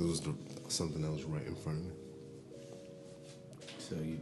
because 0.00 0.20
it 0.20 0.26
was 0.26 0.36
the, 0.64 0.70
something 0.70 1.02
that 1.02 1.10
was 1.10 1.24
right 1.24 1.46
in 1.46 1.54
front 1.54 1.78
of 1.78 1.84
me. 1.84 1.92
So 3.78 3.96
you 3.96 4.18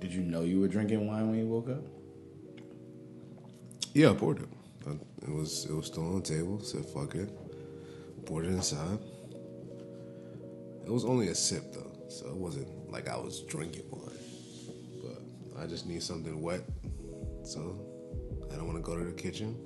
did 0.00 0.12
you 0.12 0.22
know 0.22 0.42
you 0.42 0.60
were 0.60 0.68
drinking 0.68 1.06
wine 1.06 1.28
when 1.28 1.38
you 1.38 1.46
woke 1.46 1.68
up? 1.68 1.82
Yeah, 3.94 4.10
I 4.10 4.14
poured 4.14 4.42
it. 4.42 4.48
I, 4.86 4.92
it 5.22 5.32
was 5.32 5.66
it 5.66 5.74
was 5.74 5.86
still 5.86 6.06
on 6.06 6.16
the 6.16 6.22
table. 6.22 6.60
Said 6.60 6.86
fuck 6.86 7.14
it. 7.14 7.30
Poured 8.24 8.46
it 8.46 8.52
inside. 8.52 8.98
It 10.86 10.90
was 10.90 11.04
only 11.04 11.28
a 11.28 11.34
sip 11.34 11.74
though, 11.74 12.08
so 12.08 12.26
it 12.28 12.36
wasn't 12.36 12.90
like 12.90 13.08
I 13.08 13.16
was 13.16 13.42
drinking 13.42 13.84
wine. 13.90 14.16
But 15.02 15.62
I 15.62 15.66
just 15.66 15.86
need 15.86 16.02
something 16.02 16.40
wet, 16.40 16.62
so 17.44 17.78
I 18.52 18.56
don't 18.56 18.66
want 18.66 18.78
to 18.78 18.82
go 18.82 18.96
to 18.96 19.04
the 19.04 19.12
kitchen. 19.12 19.56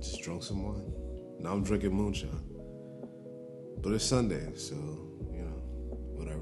Just 0.00 0.22
drunk 0.22 0.42
some 0.42 0.62
wine. 0.62 0.92
Now 1.40 1.52
I'm 1.52 1.64
drinking 1.64 1.92
moonshine. 1.92 2.53
But 3.84 3.92
it's 3.92 4.04
Sunday, 4.06 4.50
so 4.54 4.74
you 5.30 5.42
know, 5.42 5.60
whatever. 6.16 6.40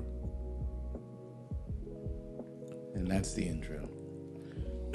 And 2.95 3.05
that's 3.11 3.35
the 3.35 3.43
intro. 3.43 3.89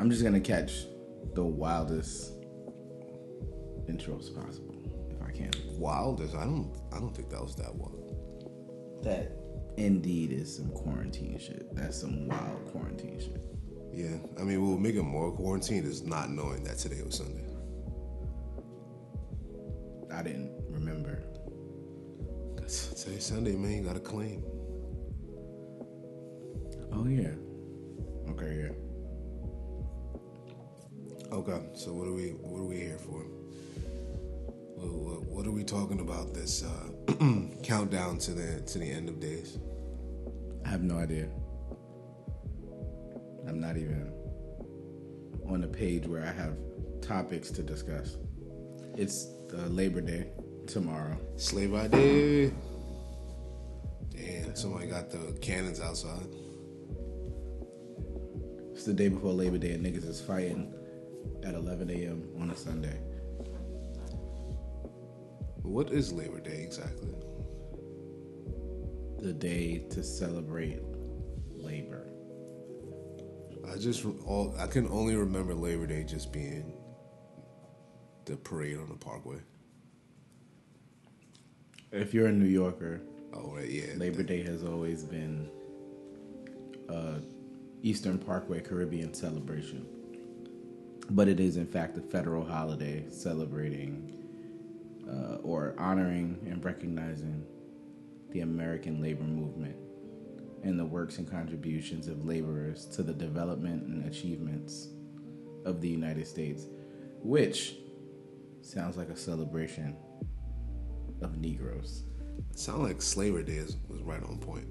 I'm 0.00 0.08
just 0.08 0.22
gonna 0.22 0.40
catch 0.40 0.86
the 1.34 1.44
wildest 1.44 2.32
intros 3.90 4.34
possible 4.34 4.74
if 5.10 5.20
I 5.22 5.32
can. 5.32 5.50
Wildest? 5.78 6.34
I 6.34 6.44
don't. 6.44 6.74
I 6.94 6.98
don't 6.98 7.14
think 7.14 7.28
that 7.28 7.42
was 7.42 7.54
that 7.56 7.74
wild. 7.74 9.02
That 9.04 9.36
indeed 9.76 10.32
is 10.32 10.56
some 10.56 10.70
quarantine 10.70 11.38
shit. 11.38 11.76
That's 11.76 12.00
some 12.00 12.26
wild 12.26 12.72
quarantine 12.72 13.20
shit. 13.20 13.44
Yeah, 13.92 14.16
I 14.40 14.44
mean, 14.44 14.62
what 14.62 14.68
will 14.68 14.78
make 14.78 14.94
it 14.94 15.02
more 15.02 15.30
quarantine 15.30 15.84
is 15.84 16.02
not 16.02 16.30
knowing 16.30 16.64
that 16.64 16.78
today 16.78 17.02
was 17.02 17.18
Sunday. 17.18 17.51
Sunday, 23.22 23.54
man. 23.54 23.70
You 23.70 23.82
got 23.84 23.94
to 23.94 24.00
clean. 24.00 24.42
Oh 26.92 27.06
yeah. 27.06 27.30
Okay, 28.30 28.64
yeah. 28.64 28.72
Okay, 31.30 31.62
so 31.74 31.92
what 31.92 32.08
are 32.08 32.12
we 32.12 32.30
what 32.30 32.58
are 32.58 32.64
we 32.64 32.78
here 32.78 32.98
for? 32.98 33.24
What, 35.32 35.46
are 35.46 35.52
we 35.52 35.64
talking 35.64 36.00
about 36.00 36.34
this 36.34 36.64
uh, 36.64 36.88
countdown 37.62 38.18
to 38.18 38.32
the 38.32 38.60
to 38.60 38.78
the 38.78 38.90
end 38.90 39.08
of 39.08 39.20
days? 39.20 39.58
I 40.64 40.68
have 40.68 40.82
no 40.82 40.98
idea. 40.98 41.28
I'm 43.46 43.60
not 43.60 43.76
even 43.76 44.12
on 45.46 45.60
the 45.60 45.68
page 45.68 46.06
where 46.06 46.22
I 46.22 46.32
have 46.32 46.56
topics 47.00 47.50
to 47.52 47.62
discuss. 47.62 48.16
It's 48.96 49.28
uh, 49.54 49.68
Labor 49.68 50.00
Day 50.00 50.28
tomorrow. 50.66 51.16
Slave 51.36 51.74
ID. 51.74 52.52
Damn, 54.52 54.60
somebody 54.60 54.86
got 54.86 55.10
the 55.10 55.32
cannons 55.40 55.80
outside. 55.80 56.28
It's 58.72 58.84
the 58.84 58.92
day 58.92 59.08
before 59.08 59.32
Labor 59.32 59.56
Day, 59.56 59.72
and 59.72 59.84
niggas 59.84 60.06
is 60.06 60.20
fighting 60.20 60.74
at 61.42 61.54
11 61.54 61.88
a.m. 61.88 62.28
on 62.38 62.50
a 62.50 62.56
Sunday. 62.56 62.98
What 65.62 65.90
is 65.90 66.12
Labor 66.12 66.40
Day 66.40 66.64
exactly? 66.64 67.14
The 69.20 69.32
day 69.32 69.86
to 69.90 70.02
celebrate 70.02 70.80
labor. 71.54 72.08
I 73.72 73.78
just 73.78 74.04
all 74.26 74.54
I 74.58 74.66
can 74.66 74.86
only 74.88 75.16
remember 75.16 75.54
Labor 75.54 75.86
Day 75.86 76.04
just 76.04 76.30
being 76.30 76.74
the 78.26 78.36
parade 78.36 78.76
on 78.76 78.90
the 78.90 78.96
Parkway. 78.96 79.38
If 81.90 82.12
you're 82.12 82.26
a 82.26 82.32
New 82.32 82.46
Yorker, 82.46 83.00
Oh 83.34 83.54
right, 83.54 83.68
yeah. 83.68 83.94
Labor 83.96 84.22
Day 84.22 84.42
has 84.42 84.62
always 84.64 85.04
been 85.04 85.48
a 86.88 87.20
Eastern 87.82 88.18
Parkway 88.18 88.60
Caribbean 88.60 89.12
celebration. 89.14 89.86
But 91.10 91.28
it 91.28 91.40
is, 91.40 91.56
in 91.56 91.66
fact, 91.66 91.98
a 91.98 92.00
federal 92.00 92.44
holiday 92.44 93.04
celebrating 93.10 94.12
uh, 95.08 95.36
or 95.42 95.74
honoring 95.78 96.38
and 96.48 96.64
recognizing 96.64 97.44
the 98.30 98.40
American 98.40 99.02
labor 99.02 99.24
movement 99.24 99.76
and 100.62 100.78
the 100.78 100.84
works 100.84 101.18
and 101.18 101.28
contributions 101.28 102.06
of 102.06 102.24
laborers 102.24 102.86
to 102.86 103.02
the 103.02 103.12
development 103.12 103.82
and 103.88 104.06
achievements 104.06 104.88
of 105.64 105.80
the 105.80 105.88
United 105.88 106.26
States, 106.26 106.66
which 107.20 107.76
sounds 108.60 108.96
like 108.96 109.08
a 109.08 109.16
celebration 109.16 109.96
of 111.20 111.36
Negroes. 111.38 112.04
It 112.50 112.58
sounded 112.58 112.84
like 112.84 113.02
Slaver 113.02 113.42
Day 113.42 113.54
is, 113.54 113.76
was 113.88 114.00
right 114.02 114.22
on 114.22 114.38
point. 114.38 114.66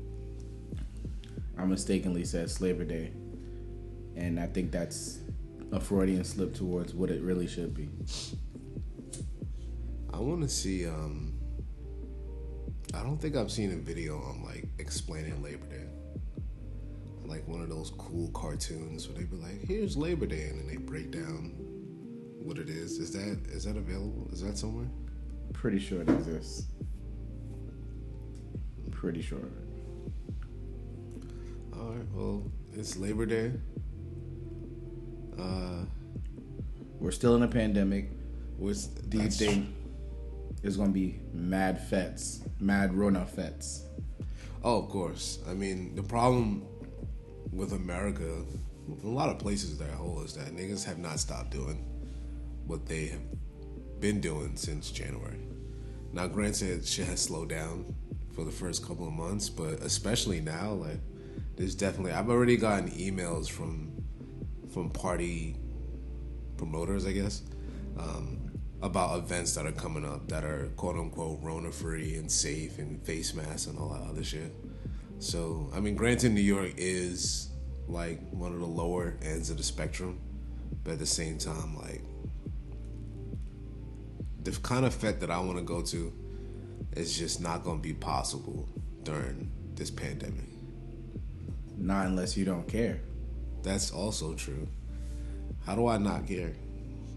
I 1.57 1.65
mistakenly 1.65 2.25
said 2.25 2.49
Slaver 2.49 2.83
Day, 2.83 3.11
and 4.15 4.39
I 4.39 4.47
think 4.47 4.71
that's 4.71 5.19
a 5.71 5.79
Freudian 5.79 6.23
slip 6.23 6.53
towards 6.53 6.93
what 6.93 7.09
it 7.09 7.21
really 7.21 7.47
should 7.47 7.73
be. 7.73 7.89
I 10.13 10.17
want 10.17 10.41
to 10.41 10.49
see. 10.49 10.87
um 10.87 11.33
I 12.93 13.03
don't 13.03 13.17
think 13.17 13.35
I've 13.37 13.51
seen 13.51 13.71
a 13.71 13.77
video 13.77 14.17
on 14.17 14.43
like 14.43 14.67
explaining 14.77 15.41
Labor 15.41 15.65
Day. 15.67 15.85
Like 17.23 17.47
one 17.47 17.61
of 17.61 17.69
those 17.69 17.91
cool 17.97 18.29
cartoons 18.33 19.07
where 19.07 19.17
they 19.17 19.23
be 19.23 19.37
like, 19.37 19.61
"Here's 19.65 19.95
Labor 19.95 20.25
Day," 20.25 20.49
and 20.49 20.59
then 20.59 20.67
they 20.67 20.75
break 20.77 21.11
down 21.11 21.53
what 22.43 22.57
it 22.57 22.69
is. 22.69 22.99
Is 22.99 23.11
that 23.13 23.39
is 23.49 23.63
that 23.63 23.77
available? 23.77 24.27
Is 24.33 24.41
that 24.41 24.57
somewhere? 24.57 24.87
Pretty 25.53 25.79
sure 25.79 26.01
it 26.01 26.09
exists. 26.09 26.65
Pretty 29.01 29.23
sure. 29.23 29.39
All 31.73 31.89
right. 31.89 32.05
Well, 32.13 32.43
it's 32.71 32.97
Labor 32.97 33.25
Day. 33.25 33.51
Uh, 35.39 35.85
We're 36.99 37.09
still 37.09 37.35
in 37.35 37.41
a 37.41 37.47
pandemic. 37.47 38.11
what's 38.57 38.85
Do 38.85 39.17
you 39.17 39.31
think 39.31 39.69
there's 40.61 40.77
gonna 40.77 40.91
be 40.91 41.19
mad 41.33 41.81
fetes, 41.81 42.41
mad 42.59 42.93
Rona 42.93 43.25
fetes? 43.25 43.85
Oh, 44.63 44.83
of 44.83 44.89
course. 44.89 45.39
I 45.49 45.55
mean, 45.55 45.95
the 45.95 46.03
problem 46.03 46.67
with 47.51 47.73
America, 47.73 48.45
a 49.03 49.07
lot 49.07 49.29
of 49.29 49.39
places 49.39 49.79
that 49.79 49.89
whole 49.89 50.21
is 50.21 50.35
that 50.35 50.55
niggas 50.55 50.83
have 50.83 50.99
not 50.99 51.19
stopped 51.19 51.49
doing 51.49 51.83
what 52.67 52.85
they 52.85 53.07
have 53.07 53.99
been 53.99 54.21
doing 54.21 54.55
since 54.57 54.91
January. 54.91 55.39
Now, 56.13 56.27
granted, 56.27 56.85
shit 56.85 57.07
has 57.07 57.21
slowed 57.21 57.49
down 57.49 57.95
for 58.35 58.43
the 58.43 58.51
first 58.51 58.85
couple 58.85 59.07
of 59.07 59.13
months, 59.13 59.49
but 59.49 59.81
especially 59.81 60.41
now, 60.41 60.71
like, 60.71 60.99
there's 61.55 61.75
definitely. 61.75 62.13
I've 62.13 62.29
already 62.29 62.57
gotten 62.57 62.89
emails 62.91 63.49
from 63.49 63.91
from 64.71 64.89
party 64.89 65.55
promoters, 66.57 67.05
I 67.05 67.11
guess, 67.11 67.43
um, 67.99 68.51
about 68.81 69.19
events 69.19 69.53
that 69.55 69.65
are 69.65 69.71
coming 69.71 70.05
up 70.05 70.29
that 70.29 70.43
are 70.43 70.69
quote 70.77 70.95
unquote 70.95 71.39
Rona 71.41 71.71
free 71.71 72.15
and 72.15 72.31
safe 72.31 72.79
and 72.79 73.01
face 73.03 73.33
masks 73.33 73.67
and 73.67 73.77
all 73.77 73.89
that 73.89 74.01
other 74.01 74.23
shit. 74.23 74.53
So, 75.19 75.69
I 75.73 75.79
mean, 75.79 75.95
granted, 75.95 76.31
New 76.31 76.41
York 76.41 76.73
is 76.77 77.49
like 77.87 78.19
one 78.31 78.53
of 78.53 78.59
the 78.59 78.65
lower 78.65 79.17
ends 79.21 79.49
of 79.49 79.57
the 79.57 79.63
spectrum, 79.63 80.19
but 80.83 80.93
at 80.93 80.99
the 80.99 81.05
same 81.05 81.37
time, 81.37 81.77
like, 81.77 82.01
the 84.43 84.51
kind 84.63 84.85
of 84.85 84.93
fete 84.93 85.19
that 85.19 85.29
I 85.29 85.39
want 85.39 85.57
to 85.57 85.63
go 85.63 85.81
to 85.81 86.13
is 86.95 87.17
just 87.17 87.41
not 87.41 87.63
going 87.63 87.77
to 87.77 87.83
be 87.83 87.93
possible 87.93 88.67
during 89.03 89.51
this 89.75 89.89
pandemic. 89.89 90.45
Not 91.77 92.05
unless 92.07 92.37
you 92.37 92.45
don't 92.45 92.67
care. 92.67 92.99
That's 93.63 93.91
also 93.91 94.33
true. 94.33 94.67
How 95.65 95.75
do 95.75 95.87
I 95.87 95.97
not 95.97 96.27
care? 96.27 96.53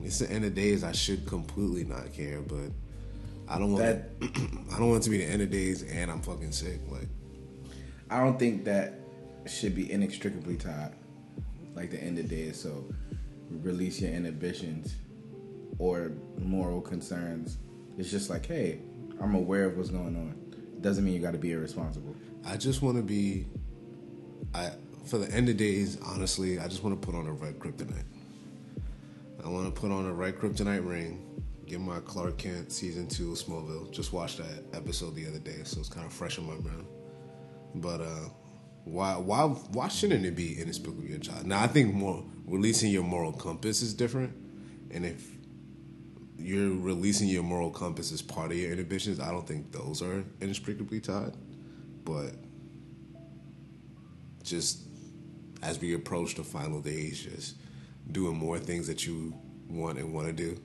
It's 0.02 0.18
the 0.18 0.30
end 0.30 0.44
of 0.44 0.54
days. 0.54 0.84
I 0.84 0.92
should 0.92 1.26
completely 1.26 1.84
not 1.84 2.12
care, 2.12 2.40
but 2.40 2.70
I 3.48 3.58
don't 3.58 3.72
want. 3.72 3.84
That- 3.84 4.10
I 4.72 4.78
don't 4.78 4.90
want 4.90 5.02
it 5.02 5.04
to 5.04 5.10
be 5.10 5.18
the 5.18 5.24
end 5.24 5.42
of 5.42 5.50
days, 5.50 5.82
and 5.82 6.10
I'm 6.10 6.20
fucking 6.20 6.52
sick. 6.52 6.80
Like, 6.88 7.08
I 8.10 8.18
don't 8.20 8.38
think 8.38 8.64
that 8.64 8.94
should 9.46 9.74
be 9.74 9.90
inextricably 9.90 10.56
tied, 10.56 10.92
like 11.74 11.90
the 11.90 12.02
end 12.02 12.18
of 12.18 12.28
days. 12.28 12.60
So 12.60 12.84
release 13.50 14.00
your 14.00 14.10
inhibitions 14.10 14.94
or 15.78 16.12
moral 16.38 16.80
concerns. 16.80 17.58
It's 17.98 18.10
just 18.10 18.30
like, 18.30 18.46
hey, 18.46 18.80
I'm 19.20 19.34
aware 19.34 19.64
of 19.64 19.76
what's 19.76 19.90
going 19.90 20.16
on. 20.16 20.80
Doesn't 20.80 21.04
mean 21.04 21.14
you 21.14 21.20
got 21.20 21.32
to 21.32 21.38
be 21.38 21.52
irresponsible. 21.52 22.14
I 22.44 22.56
just 22.56 22.82
want 22.82 22.96
to 22.96 23.02
be. 23.02 23.46
I 24.54 24.72
for 25.06 25.18
the 25.18 25.30
end 25.32 25.48
of 25.48 25.56
days. 25.56 25.98
Honestly, 26.04 26.58
I 26.58 26.68
just 26.68 26.82
want 26.82 27.00
to 27.00 27.06
put 27.06 27.14
on 27.14 27.26
a 27.26 27.32
red 27.32 27.58
kryptonite. 27.58 28.04
I 29.44 29.48
want 29.48 29.74
to 29.74 29.80
put 29.80 29.90
on 29.90 30.06
a 30.06 30.12
red 30.12 30.38
kryptonite 30.38 30.86
ring. 30.86 31.42
Get 31.66 31.80
my 31.80 32.00
Clark 32.00 32.38
Kent 32.38 32.72
season 32.72 33.08
two 33.08 33.32
Smallville. 33.32 33.90
Just 33.90 34.12
watched 34.12 34.38
that 34.38 34.64
episode 34.76 35.14
the 35.14 35.26
other 35.26 35.38
day, 35.38 35.60
so 35.64 35.80
it's 35.80 35.88
kind 35.88 36.06
of 36.06 36.12
fresh 36.12 36.38
in 36.38 36.46
my 36.46 36.56
brain. 36.56 36.86
But 37.74 38.00
uh, 38.02 38.28
why 38.84 39.14
why 39.14 39.44
why 39.44 39.88
shouldn't 39.88 40.24
it 40.26 40.36
be 40.36 40.60
inexplicably 40.60 41.10
your 41.10 41.18
child? 41.18 41.46
Now 41.46 41.62
I 41.62 41.66
think 41.66 41.94
more 41.94 42.24
releasing 42.46 42.90
your 42.90 43.02
moral 43.02 43.32
compass 43.32 43.80
is 43.80 43.94
different, 43.94 44.34
and 44.90 45.06
if 45.06 45.30
you're 46.38 46.70
releasing 46.70 47.28
your 47.28 47.42
moral 47.42 47.70
compass 47.70 48.12
as 48.12 48.22
part 48.22 48.50
of 48.50 48.58
your 48.58 48.72
inhibitions. 48.72 49.20
I 49.20 49.30
don't 49.30 49.46
think 49.46 49.72
those 49.72 50.02
are 50.02 50.24
inextricably 50.40 51.00
tied, 51.00 51.36
but 52.04 52.34
just 54.42 54.80
as 55.62 55.80
we 55.80 55.94
approach 55.94 56.34
the 56.34 56.44
final 56.44 56.80
days, 56.80 57.22
just 57.22 57.56
doing 58.12 58.36
more 58.36 58.58
things 58.58 58.86
that 58.86 59.06
you 59.06 59.34
want 59.68 59.98
and 59.98 60.12
want 60.12 60.26
to 60.26 60.32
do 60.32 60.60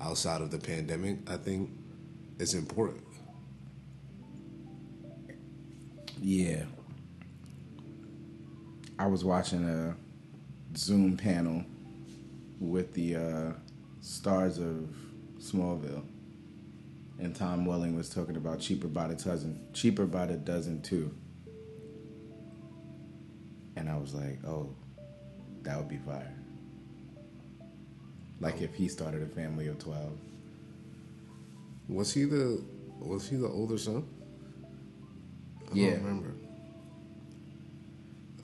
outside 0.00 0.40
of 0.40 0.50
the 0.50 0.58
pandemic, 0.58 1.18
I 1.30 1.36
think 1.36 1.70
is 2.38 2.54
important. 2.54 3.04
Yeah. 6.20 6.64
I 8.98 9.06
was 9.06 9.24
watching 9.24 9.64
a 9.68 9.94
Zoom 10.76 11.16
panel 11.16 11.64
with 12.60 12.92
the 12.94 13.16
uh, 13.16 13.52
stars 14.04 14.58
of 14.58 14.94
Smallville, 15.38 16.04
and 17.18 17.34
Tom 17.34 17.64
Welling 17.64 17.96
was 17.96 18.10
talking 18.10 18.36
about 18.36 18.60
cheaper 18.60 18.86
by 18.86 19.08
the 19.08 19.14
dozen, 19.14 19.58
cheaper 19.72 20.04
by 20.04 20.26
the 20.26 20.36
dozen 20.36 20.82
too. 20.82 21.12
And 23.76 23.88
I 23.88 23.96
was 23.96 24.14
like, 24.14 24.38
oh, 24.46 24.74
that 25.62 25.78
would 25.78 25.88
be 25.88 25.96
fire. 25.98 26.32
Like 28.40 28.60
if 28.60 28.74
he 28.74 28.88
started 28.88 29.22
a 29.22 29.26
family 29.26 29.68
of 29.68 29.78
twelve. 29.78 30.18
Was 31.88 32.12
he 32.12 32.24
the 32.24 32.62
was 32.98 33.28
he 33.28 33.36
the 33.36 33.48
older 33.48 33.78
son? 33.78 34.04
I 35.70 35.74
Yeah. 35.74 35.90
don't 35.90 36.02
remember. 36.04 36.34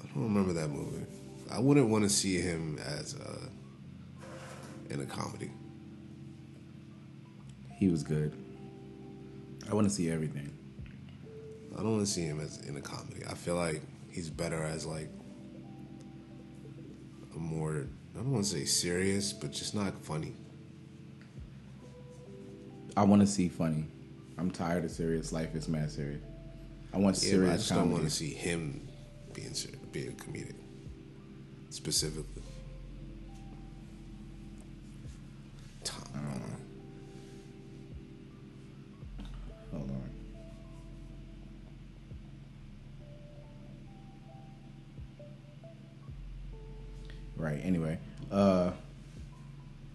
I 0.03 0.07
don't 0.15 0.25
remember 0.25 0.53
that 0.55 0.69
movie. 0.69 1.05
I 1.51 1.59
wouldn't 1.59 1.89
want 1.89 2.05
to 2.05 2.11
see 2.11 2.41
him 2.41 2.79
as 2.79 3.15
uh, 3.15 3.47
in 4.91 5.01
a 5.01 5.07
comedy. 5.07 5.51
He 7.79 7.89
was 7.89 8.03
good. 8.03 8.33
I 9.71 9.75
want 9.75 9.89
to 9.89 9.95
see 9.95 10.11
everything. 10.11 10.53
I 11.75 11.83
don't 11.83 11.93
want 11.93 12.07
to 12.07 12.13
see 12.13 12.23
him 12.23 12.41
as 12.41 12.59
in 12.67 12.77
a 12.77 12.81
comedy. 12.81 13.23
I 13.29 13.35
feel 13.35 13.55
like 13.55 13.81
he's 14.11 14.29
better 14.29 14.63
as 14.63 14.85
like 14.85 15.09
a 17.35 17.39
more 17.39 17.87
I 18.15 18.19
don't 18.19 18.33
want 18.33 18.45
to 18.45 18.51
say 18.51 18.65
serious, 18.65 19.33
but 19.33 19.53
just 19.53 19.75
not 19.75 19.97
funny. 20.05 20.35
I 22.97 23.05
want 23.05 23.23
to 23.23 23.27
see 23.27 23.49
funny. 23.49 23.87
I'm 24.37 24.51
tired 24.51 24.85
of 24.85 24.91
serious. 24.91 25.33
Life 25.33 25.55
is 25.55 25.69
mad 25.69 25.91
serious. 25.91 26.21
I 26.93 26.99
want 26.99 27.23
Yeah, 27.23 27.37
but 27.37 27.37
I 27.37 27.41
serious 27.41 27.57
just 27.69 27.75
don't 27.75 27.93
want 27.93 28.05
to 28.05 28.11
see 28.11 28.35
him 28.35 28.89
being 29.33 29.55
being 29.93 30.17
comedic 30.17 30.57
specifically. 31.71 32.43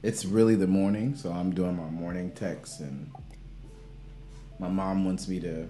It's 0.06 0.24
really 0.24 0.54
the 0.54 0.68
morning, 0.68 1.16
so 1.16 1.32
I'm 1.32 1.52
doing 1.52 1.76
my 1.76 1.90
morning 1.90 2.32
text, 2.32 2.80
and 2.80 3.12
my 4.60 4.68
mom 4.68 5.04
wants 5.04 5.28
me 5.28 5.40
to 5.40 5.68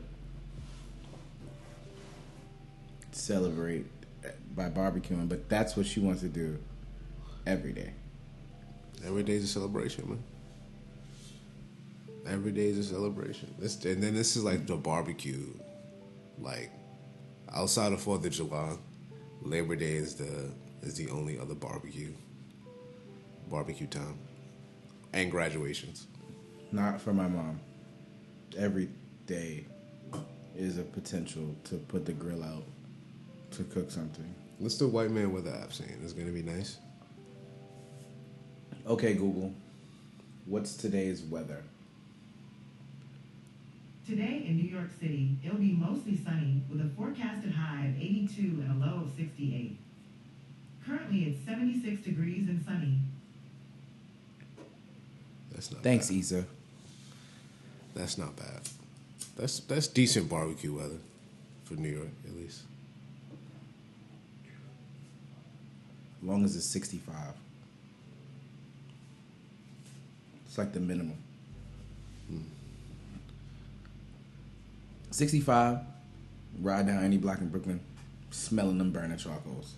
celebrate 3.13 3.85
by 4.53 4.69
barbecuing, 4.69 5.29
but 5.29 5.47
that's 5.47 5.77
what 5.77 5.85
she 5.85 6.01
wants 6.01 6.19
to 6.19 6.27
do 6.27 6.59
every 7.47 7.71
day. 7.71 7.93
Every 9.05 9.23
day's 9.23 9.45
a 9.45 9.47
celebration, 9.47 10.09
man. 10.09 10.23
Every 12.27 12.51
day 12.51 12.67
is 12.67 12.77
a 12.77 12.83
celebration. 12.83 13.55
This, 13.57 13.85
and 13.85 14.03
then 14.03 14.13
this 14.15 14.35
is 14.35 14.43
like 14.43 14.67
the 14.67 14.75
barbecue, 14.75 15.47
like 16.39 16.71
outside 17.53 17.93
of 17.93 18.01
Fourth 18.01 18.25
of 18.25 18.33
July, 18.33 18.75
Labor 19.41 19.77
Day 19.77 19.93
is 19.93 20.15
the 20.15 20.51
is 20.81 20.95
the 20.95 21.09
only 21.09 21.39
other 21.39 21.55
barbecue. 21.55 22.11
Barbecue 23.49 23.87
time, 23.87 24.17
and 25.13 25.31
graduations. 25.31 26.07
Not 26.71 26.99
for 26.99 27.13
my 27.13 27.27
mom. 27.27 27.59
Every 28.57 28.89
day 29.27 29.65
is 30.55 30.77
a 30.77 30.83
potential 30.83 31.55
to 31.65 31.75
put 31.75 32.05
the 32.05 32.13
grill 32.13 32.43
out 32.43 32.63
to 33.51 33.63
cook 33.63 33.91
something. 33.91 34.33
What's 34.59 34.77
the 34.77 34.87
white 34.87 35.11
man 35.11 35.33
weather 35.33 35.51
app 35.61 35.73
saying? 35.73 35.99
It's 36.03 36.13
gonna 36.13 36.31
be 36.31 36.41
nice. 36.41 36.77
Okay, 38.87 39.13
Google. 39.13 39.53
What's 40.45 40.75
today's 40.75 41.23
weather? 41.23 41.63
Today 44.07 44.45
in 44.47 44.57
New 44.57 44.69
York 44.69 44.91
City, 44.99 45.35
it'll 45.43 45.57
be 45.57 45.71
mostly 45.71 46.15
sunny 46.15 46.61
with 46.69 46.79
a 46.79 46.89
forecasted 46.95 47.51
high 47.51 47.87
of 47.87 47.99
82 47.99 48.61
and 48.61 48.71
a 48.81 48.85
low 48.85 49.01
of 49.01 49.11
68. 49.17 49.77
Currently, 50.85 51.23
it's 51.23 51.43
76 51.43 52.01
degrees 52.03 52.47
and 52.47 52.63
sunny. 52.63 52.99
That's 55.55 55.71
not. 55.71 55.81
Thanks, 55.81 56.09
bad. 56.09 56.19
Issa. 56.19 56.45
That's 57.95 58.17
not 58.17 58.35
bad. 58.35 58.61
That's 59.37 59.59
that's 59.61 59.87
decent 59.87 60.29
barbecue 60.29 60.73
weather 60.73 60.99
for 61.63 61.73
New 61.75 61.89
York, 61.89 62.09
at 62.27 62.35
least. 62.35 62.61
As 66.21 66.27
long 66.27 66.45
as 66.45 66.55
it's 66.55 66.65
65. 66.65 67.15
It's 70.45 70.57
like 70.57 70.73
the 70.73 70.79
minimum. 70.79 71.17
65, 75.15 75.79
ride 76.61 76.87
down 76.87 77.01
any 77.01 77.15
block 77.15 77.39
in 77.39 77.47
Brooklyn, 77.47 77.79
smelling 78.31 78.77
them 78.77 78.91
burning 78.91 79.17
charcoals. 79.17 79.75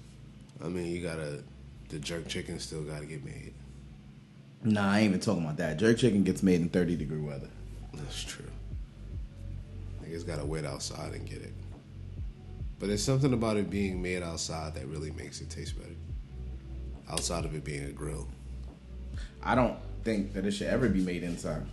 I 0.63 0.67
mean, 0.67 0.87
you 0.87 1.01
gotta. 1.01 1.43
The 1.89 1.99
jerk 1.99 2.27
chicken 2.27 2.59
still 2.59 2.81
gotta 2.81 3.05
get 3.05 3.23
made. 3.23 3.53
Nah, 4.63 4.91
I 4.91 4.99
ain't 4.99 5.09
even 5.09 5.19
talking 5.19 5.43
about 5.43 5.57
that. 5.57 5.77
Jerk 5.77 5.97
chicken 5.97 6.23
gets 6.23 6.43
made 6.43 6.61
in 6.61 6.69
30 6.69 6.95
degree 6.95 7.19
weather. 7.19 7.49
That's 7.93 8.23
true. 8.23 8.45
Niggas 10.03 10.25
gotta 10.25 10.45
wait 10.45 10.65
outside 10.65 11.13
and 11.13 11.27
get 11.27 11.41
it. 11.41 11.53
But 12.79 12.87
there's 12.87 13.03
something 13.03 13.33
about 13.33 13.57
it 13.57 13.69
being 13.69 14.01
made 14.01 14.23
outside 14.23 14.75
that 14.75 14.87
really 14.87 15.11
makes 15.11 15.41
it 15.41 15.49
taste 15.49 15.77
better. 15.77 15.95
Outside 17.09 17.45
of 17.45 17.55
it 17.55 17.63
being 17.63 17.85
a 17.85 17.91
grill. 17.91 18.27
I 19.41 19.55
don't 19.55 19.77
think 20.03 20.33
that 20.33 20.45
it 20.45 20.51
should 20.51 20.67
ever 20.67 20.89
be 20.89 21.01
made 21.01 21.23
inside. 21.23 21.65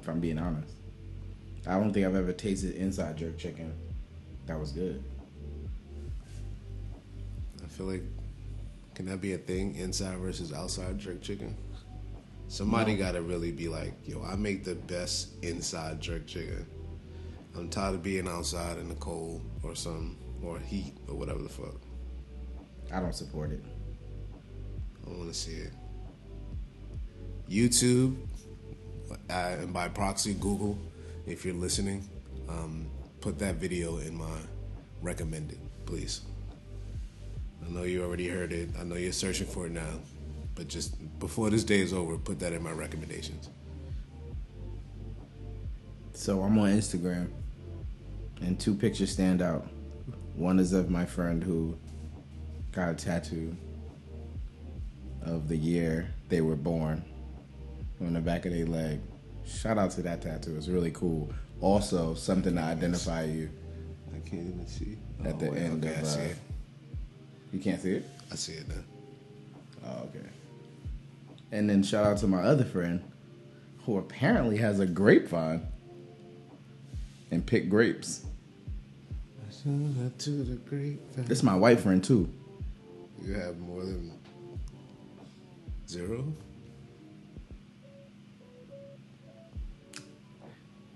If 0.00 0.08
I'm 0.08 0.20
being 0.20 0.38
honest. 0.38 0.72
I 1.66 1.78
don't 1.78 1.92
think 1.92 2.04
I've 2.04 2.16
ever 2.16 2.32
tasted 2.32 2.74
inside 2.74 3.16
jerk 3.16 3.38
chicken 3.38 3.72
that 4.46 4.60
was 4.60 4.72
good. 4.72 5.02
I 7.62 7.66
feel 7.68 7.86
like 7.86 8.02
can 8.94 9.06
that 9.06 9.20
be 9.20 9.32
a 9.32 9.38
thing? 9.38 9.74
Inside 9.76 10.18
versus 10.18 10.52
outside 10.52 10.98
jerk 10.98 11.20
chicken? 11.20 11.56
Somebody 12.48 12.92
No. 12.92 12.98
gotta 12.98 13.22
really 13.22 13.52
be 13.52 13.68
like, 13.68 13.94
yo, 14.04 14.22
I 14.22 14.36
make 14.36 14.64
the 14.64 14.74
best 14.74 15.28
inside 15.42 16.00
jerk 16.00 16.26
chicken. 16.26 16.66
I'm 17.56 17.68
tired 17.68 17.94
of 17.94 18.02
being 18.02 18.28
outside 18.28 18.78
in 18.78 18.88
the 18.88 18.94
cold 18.96 19.42
or 19.62 19.74
some 19.74 20.16
or 20.42 20.58
heat 20.58 20.94
or 21.08 21.14
whatever 21.14 21.42
the 21.42 21.48
fuck. 21.48 21.80
I 22.92 23.00
don't 23.00 23.14
support 23.14 23.50
it. 23.50 23.64
I 25.06 25.10
want 25.10 25.28
to 25.28 25.34
see 25.34 25.52
it. 25.52 25.72
YouTube, 27.48 28.16
uh, 29.10 29.32
and 29.32 29.72
by 29.72 29.88
proxy, 29.88 30.34
Google, 30.34 30.78
if 31.26 31.44
you're 31.44 31.54
listening, 31.54 32.08
um, 32.48 32.86
put 33.20 33.38
that 33.38 33.56
video 33.56 33.98
in 33.98 34.16
my 34.16 34.38
recommended, 35.02 35.58
please. 35.86 36.22
I 37.64 37.70
know 37.70 37.82
you 37.82 38.04
already 38.04 38.28
heard 38.28 38.52
it. 38.52 38.70
I 38.78 38.84
know 38.84 38.96
you're 38.96 39.12
searching 39.12 39.46
for 39.46 39.66
it 39.66 39.72
now, 39.72 40.00
but 40.54 40.68
just 40.68 40.96
before 41.18 41.50
this 41.50 41.64
day 41.64 41.80
is 41.80 41.92
over, 41.92 42.18
put 42.18 42.38
that 42.40 42.52
in 42.52 42.62
my 42.62 42.72
recommendations. 42.72 43.48
So 46.12 46.42
I'm 46.42 46.58
on 46.58 46.70
Instagram, 46.70 47.30
and 48.40 48.58
two 48.58 48.74
pictures 48.74 49.10
stand 49.10 49.42
out. 49.42 49.66
One 50.36 50.58
is 50.58 50.72
of 50.72 50.90
my 50.90 51.06
friend 51.06 51.42
who 51.42 51.76
got 52.72 52.90
a 52.90 52.94
tattoo 52.94 53.56
of 55.22 55.48
the 55.48 55.56
year 55.56 56.08
they 56.28 56.40
were 56.40 56.56
born 56.56 57.04
on 58.00 58.14
the 58.14 58.20
back 58.20 58.46
of 58.46 58.52
their 58.52 58.66
leg. 58.66 59.00
Shout 59.46 59.78
out 59.78 59.90
to 59.92 60.02
that 60.02 60.22
tattoo. 60.22 60.56
It's 60.56 60.68
really 60.68 60.90
cool. 60.90 61.32
Also, 61.60 62.14
something 62.14 62.54
to 62.56 62.60
identify 62.60 63.24
you. 63.24 63.50
I 64.14 64.28
can't 64.28 64.48
even 64.48 64.66
see. 64.66 64.98
At 65.24 65.38
the 65.38 65.48
end 65.52 65.84
okay, 65.84 65.94
of, 66.00 66.04
uh. 66.04 66.28
You 67.54 67.60
can't 67.60 67.80
see 67.80 67.92
it? 67.92 68.04
I 68.32 68.34
see 68.34 68.54
it 68.54 68.68
now. 68.68 68.74
Oh, 69.86 70.08
okay. 70.08 70.26
And 71.52 71.70
then 71.70 71.84
shout 71.84 72.04
out 72.04 72.18
to 72.18 72.26
my 72.26 72.42
other 72.42 72.64
friend 72.64 73.00
who 73.86 73.96
apparently 73.98 74.56
has 74.56 74.80
a 74.80 74.86
grapevine 74.86 75.64
and 77.30 77.46
pick 77.46 77.70
grapes. 77.70 78.26
To 79.62 79.70
the 80.30 80.56
grapevine. 80.56 81.24
This 81.26 81.38
is 81.38 81.42
my 81.44 81.54
white 81.54 81.78
friend 81.78 82.02
too. 82.02 82.28
You 83.22 83.34
have 83.34 83.56
more 83.60 83.84
than 83.84 84.18
zero? 85.88 86.26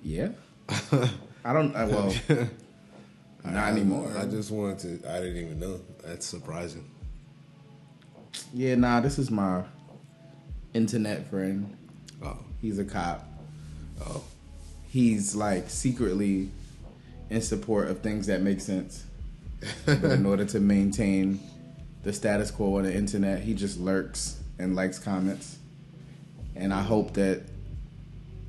Yeah. 0.02 0.30
I 1.44 1.52
don't. 1.52 1.74
I, 1.74 1.84
well, 1.86 2.14
not 3.50 3.64
I- 3.64 3.70
anymore. 3.70 4.12
I 4.18 4.24
just 4.26 4.50
wanted 4.50 5.02
to. 5.02 5.10
I 5.12 5.20
didn't 5.20 5.36
even 5.44 5.60
know. 5.60 5.80
That's 6.04 6.26
surprising. 6.26 6.88
yeah, 8.54 8.74
nah. 8.74 9.00
This 9.00 9.18
is 9.18 9.30
my 9.30 9.62
internet 10.74 11.28
friend. 11.30 11.76
Oh, 12.22 12.38
He's 12.60 12.78
a 12.78 12.84
cop. 12.84 13.26
oh, 14.06 14.22
He's 14.88 15.34
like 15.34 15.68
secretly 15.70 16.50
in 17.30 17.42
support 17.42 17.88
of 17.88 18.00
things 18.00 18.26
that 18.26 18.40
make 18.42 18.60
sense. 18.60 19.04
but 19.86 20.02
in 20.04 20.24
order 20.32 20.44
to 20.46 20.60
maintain 20.60 21.40
the 22.04 22.12
status 22.12 22.50
quo 22.50 22.76
on 22.78 22.84
the 22.84 22.94
internet, 22.94 23.40
he 23.40 23.54
just 23.54 23.78
lurks 23.78 24.40
and 24.58 24.74
likes 24.74 24.98
comments. 24.98 25.58
And 26.56 26.72
I 26.72 26.82
hope 26.82 27.14
that 27.14 27.42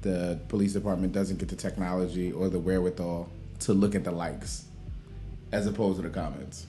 the 0.01 0.39
police 0.47 0.73
department 0.73 1.11
doesn't 1.13 1.37
get 1.39 1.49
the 1.49 1.55
technology 1.55 2.31
or 2.31 2.47
the 2.49 2.59
wherewithal 2.59 3.29
to 3.61 3.73
look 3.73 3.93
at 3.95 4.03
the 4.05 4.11
likes 4.11 4.63
as 5.51 5.65
opposed 5.67 5.97
to 6.01 6.07
the 6.07 6.13
comments. 6.13 6.65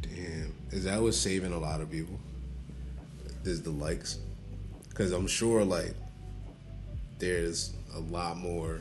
damn. 0.00 0.52
Is 0.70 0.84
that 0.84 1.00
what's 1.00 1.16
saving 1.18 1.52
a 1.52 1.58
lot 1.58 1.80
of 1.80 1.90
people? 1.90 2.18
Is 3.44 3.62
the 3.62 3.70
likes? 3.70 4.18
Because 4.88 5.12
I'm 5.12 5.26
sure 5.26 5.64
like 5.64 5.94
there's 7.18 7.72
a 7.94 7.98
lot 8.00 8.36
more 8.38 8.80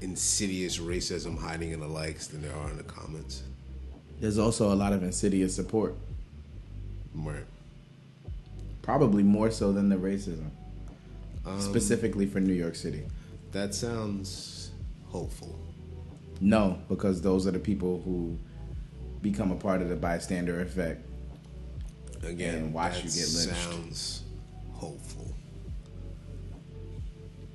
insidious 0.00 0.78
racism 0.78 1.38
hiding 1.38 1.70
in 1.70 1.80
the 1.80 1.86
likes 1.86 2.26
than 2.26 2.42
there 2.42 2.54
are 2.56 2.70
in 2.70 2.76
the 2.76 2.82
comments. 2.82 3.42
There's 4.20 4.38
also 4.38 4.72
a 4.72 4.74
lot 4.76 4.92
of 4.92 5.02
insidious 5.02 5.54
support, 5.54 5.94
Right. 7.14 7.44
probably 8.82 9.22
more 9.22 9.50
so 9.50 9.72
than 9.72 9.88
the 9.88 9.96
racism, 9.96 10.50
Um, 11.44 11.60
specifically 11.60 12.26
for 12.26 12.40
New 12.40 12.52
York 12.52 12.74
City. 12.76 13.02
That 13.52 13.74
sounds 13.74 14.70
hopeful. 15.08 15.58
No, 16.42 16.76
because 16.88 17.22
those 17.22 17.46
are 17.46 17.52
the 17.52 17.60
people 17.60 18.02
who 18.04 18.36
become 19.22 19.52
a 19.52 19.56
part 19.56 19.80
of 19.80 19.88
the 19.88 19.94
bystander 19.94 20.60
effect. 20.60 21.06
Again, 22.24 22.56
And 22.56 22.74
watch 22.74 22.96
you 22.96 23.10
get 23.10 23.32
lynched. 23.32 23.62
Sounds 23.62 24.22
hopeful. 24.72 25.32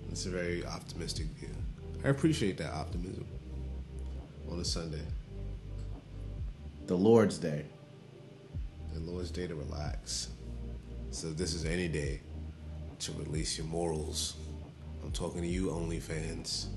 It's 0.09 0.25
a 0.25 0.29
very 0.29 0.65
optimistic 0.65 1.27
view. 1.37 1.49
I 2.05 2.07
appreciate 2.09 2.57
that 2.59 2.73
optimism 2.73 3.25
on 4.49 4.61
a 4.61 4.65
Sunday. 4.65 5.03
The 6.85 6.95
Lord's 6.95 7.37
Day. 7.37 7.65
The 8.93 9.01
Lord's 9.01 9.31
Day 9.31 9.47
to 9.47 9.55
relax. 9.55 10.29
So 11.11 11.31
this 11.31 11.53
is 11.53 11.65
any 11.65 11.89
day 11.89 12.21
to 12.99 13.11
release 13.13 13.57
your 13.57 13.67
morals. 13.67 14.37
I'm 15.03 15.11
talking 15.11 15.41
to 15.41 15.47
you, 15.47 15.67
OnlyFans. 15.67 16.67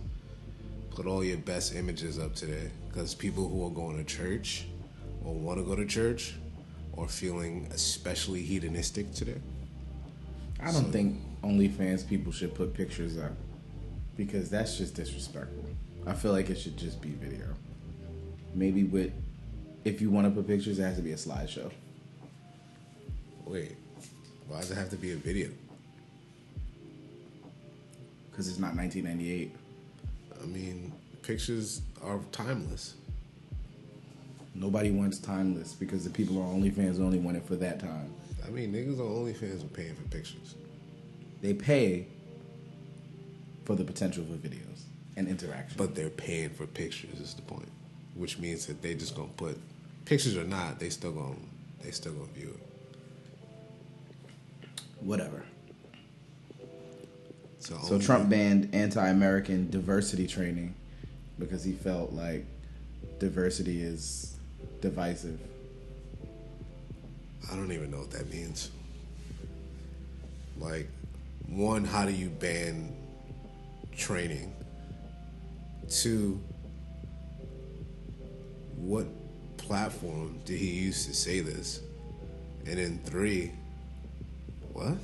Put 0.91 1.07
all 1.07 1.25
your 1.25 1.39
best 1.39 1.75
images 1.75 2.19
up 2.19 2.35
today, 2.35 2.71
because 2.89 3.15
people 3.15 3.49
who 3.49 3.65
are 3.67 3.71
going 3.71 3.97
to 3.97 4.05
church 4.05 4.67
or 5.25 5.33
want 5.35 5.59
to 5.59 5.65
go 5.65 5.75
to 5.77 5.87
church 5.87 6.35
or 6.93 7.07
feeling 7.09 7.69
especially 7.73 8.43
hedonistic 8.43 9.13
today. 9.15 9.41
I 10.59 10.73
don't 10.73 10.87
So- 10.87 10.91
think 10.91 11.21
OnlyFans 11.43 12.07
people 12.07 12.33
should 12.33 12.55
put 12.55 12.75
pictures 12.75 13.17
up 13.17 13.33
because 14.17 14.51
that's 14.51 14.77
just 14.77 14.95
disrespectful. 14.95 15.65
I 16.07 16.15
feel 16.15 16.33
like 16.33 16.51
it 16.51 16.57
should 16.59 16.77
just 16.77 17.01
be 17.01 17.11
video. 17.11 17.55
Maybe 18.55 18.85
with, 18.85 19.13
if 19.85 20.01
you 20.01 20.11
want 20.11 20.27
to 20.27 20.31
put 20.31 20.47
pictures, 20.47 20.79
it 20.79 20.83
has 20.83 20.97
to 20.97 21.03
be 21.03 21.13
a 21.13 21.17
slideshow. 21.17 21.71
Wait, 23.47 23.77
why 24.49 24.61
does 24.61 24.71
it 24.71 24.75
have 24.77 24.91
to 24.91 24.97
be 24.97 25.13
a 25.13 25.17
video? 25.17 25.51
Because 28.31 28.49
it's 28.49 28.59
not 28.59 28.75
1998. 28.75 29.55
I 30.43 30.47
mean, 30.47 30.93
pictures 31.23 31.83
are 32.03 32.21
timeless. 32.33 32.95
Nobody 34.55 34.91
wants 34.91 35.19
timeless 35.19 35.73
because 35.73 36.05
the 36.05 36.11
people 36.11 36.41
on 36.43 36.61
OnlyFans 36.61 37.01
only 37.01 37.19
want 37.19 37.37
it 37.37 37.47
for 37.47 37.57
that 37.57 37.81
time. 37.81 38.13
I 38.47 38.51
mean, 38.51 38.73
niggas 38.73 38.99
on 38.99 39.07
OnlyFans 39.25 39.65
are 39.65 39.69
paying 39.69 39.95
for 39.95 40.03
pictures. 40.09 40.55
They 41.41 41.55
pay 41.55 42.07
for 43.65 43.75
the 43.77 43.85
potential 43.85 44.25
for 44.25 44.35
videos 44.35 44.83
and 45.17 45.29
interaction. 45.29 45.77
But 45.77 45.95
they're 45.95 46.11
paying 46.11 46.51
for 46.51 46.67
pictures 46.67 47.21
is 47.21 47.35
the 47.35 47.43
point, 47.43 47.69
which 48.15 48.39
means 48.39 48.67
that 48.67 48.83
they 48.83 48.95
just 48.95 49.15
gonna 49.15 49.29
put 49.37 49.59
pictures 50.05 50.37
or 50.37 50.45
not, 50.45 50.79
they 50.79 50.91
still 50.91 51.13
gonna 51.13 51.37
they 51.83 51.91
still 51.91 52.13
gonna 52.13 52.33
view 52.33 52.49
it. 52.51 52.67
whatever. 55.01 55.43
So, 57.61 57.99
Trump 57.99 58.31
banned 58.31 58.75
anti-American 58.75 59.71
diversity 59.71 60.27
training 60.27 60.75
because 61.39 61.63
he 61.63 61.73
felt 61.73 62.13
like 62.13 62.47
diversity 63.19 63.83
is 63.83 64.39
divisive. 64.81 65.39
I 67.53 67.55
don't 67.55 67.71
even 67.71 67.91
know 67.91 67.99
what 67.99 68.11
that 68.13 68.31
means. 68.31 68.71
Like, 70.59 70.89
one, 71.47 71.85
how 71.85 72.07
do 72.07 72.13
you 72.13 72.31
ban 72.31 72.97
training? 73.97 74.55
Two, 75.89 76.41
what 78.77 79.07
platform 79.59 80.41
did 80.47 80.59
he 80.59 80.71
use 80.71 81.07
to 81.07 81.15
say 81.15 81.41
this? 81.41 81.81
And 82.67 82.79
then 82.79 83.01
three, 83.05 83.53
what? 84.73 84.95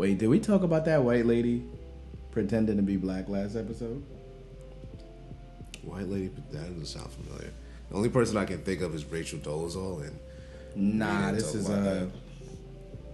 Wait, 0.00 0.16
did 0.16 0.28
we 0.28 0.40
talk 0.40 0.62
about 0.62 0.86
that 0.86 1.02
white 1.02 1.26
lady 1.26 1.62
pretending 2.30 2.74
to 2.78 2.82
be 2.82 2.96
black 2.96 3.28
last 3.28 3.54
episode? 3.54 4.02
White 5.82 6.08
lady, 6.08 6.28
but 6.28 6.50
that 6.52 6.62
doesn't 6.62 6.86
sound 6.86 7.10
familiar. 7.12 7.52
The 7.90 7.96
only 7.96 8.08
person 8.08 8.38
I 8.38 8.46
can 8.46 8.62
think 8.62 8.80
of 8.80 8.94
is 8.94 9.04
Rachel 9.04 9.40
Dolezal, 9.40 10.06
and 10.06 10.18
Nah, 10.74 11.32
this 11.32 11.54
is 11.54 11.68
uh, 11.68 12.08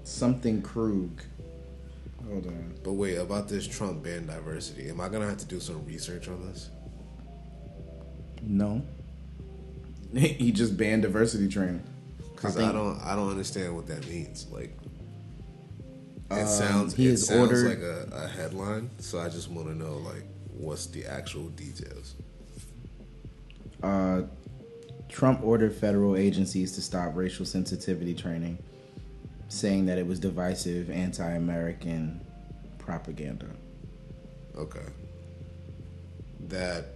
something 0.04 0.62
Krug. 0.62 1.22
Hold 2.24 2.46
on. 2.46 2.74
but 2.84 2.92
wait 2.92 3.16
about 3.16 3.48
this 3.48 3.66
Trump 3.66 4.04
ban 4.04 4.28
diversity. 4.28 4.88
Am 4.88 5.00
I 5.00 5.08
gonna 5.08 5.26
have 5.26 5.38
to 5.38 5.46
do 5.46 5.58
some 5.58 5.84
research 5.84 6.28
on 6.28 6.46
this? 6.46 6.70
No. 8.42 8.80
he 10.14 10.52
just 10.52 10.76
banned 10.76 11.02
diversity 11.02 11.48
training. 11.48 11.82
Because 12.32 12.56
I 12.56 12.68
I, 12.68 12.72
don't, 12.72 13.00
I 13.00 13.16
don't 13.16 13.30
understand 13.30 13.74
what 13.74 13.88
that 13.88 14.06
means. 14.06 14.46
Like, 14.52 14.78
it 16.30 16.34
Um, 16.42 16.46
sounds, 16.48 16.94
he 16.94 17.06
it 17.06 17.10
has 17.12 17.26
sounds 17.26 17.52
ordered- 17.52 17.68
like 17.68 17.78
a, 18.12 18.24
a 18.24 18.28
headline. 18.28 18.90
So 18.98 19.18
I 19.20 19.28
just 19.28 19.50
want 19.50 19.68
to 19.68 19.74
know, 19.74 19.96
like, 19.98 20.24
what's 20.56 20.86
the 20.86 21.04
actual 21.06 21.48
details? 21.50 22.14
Uh, 23.82 24.22
Trump 25.08 25.42
ordered 25.44 25.72
federal 25.72 26.16
agencies 26.16 26.72
to 26.72 26.82
stop 26.82 27.14
racial 27.14 27.46
sensitivity 27.46 28.14
training, 28.14 28.58
saying 29.48 29.86
that 29.86 29.98
it 29.98 30.06
was 30.06 30.18
divisive 30.18 30.90
anti 30.90 31.28
American 31.30 32.20
propaganda. 32.78 33.46
Okay, 34.56 34.86
that 36.48 36.86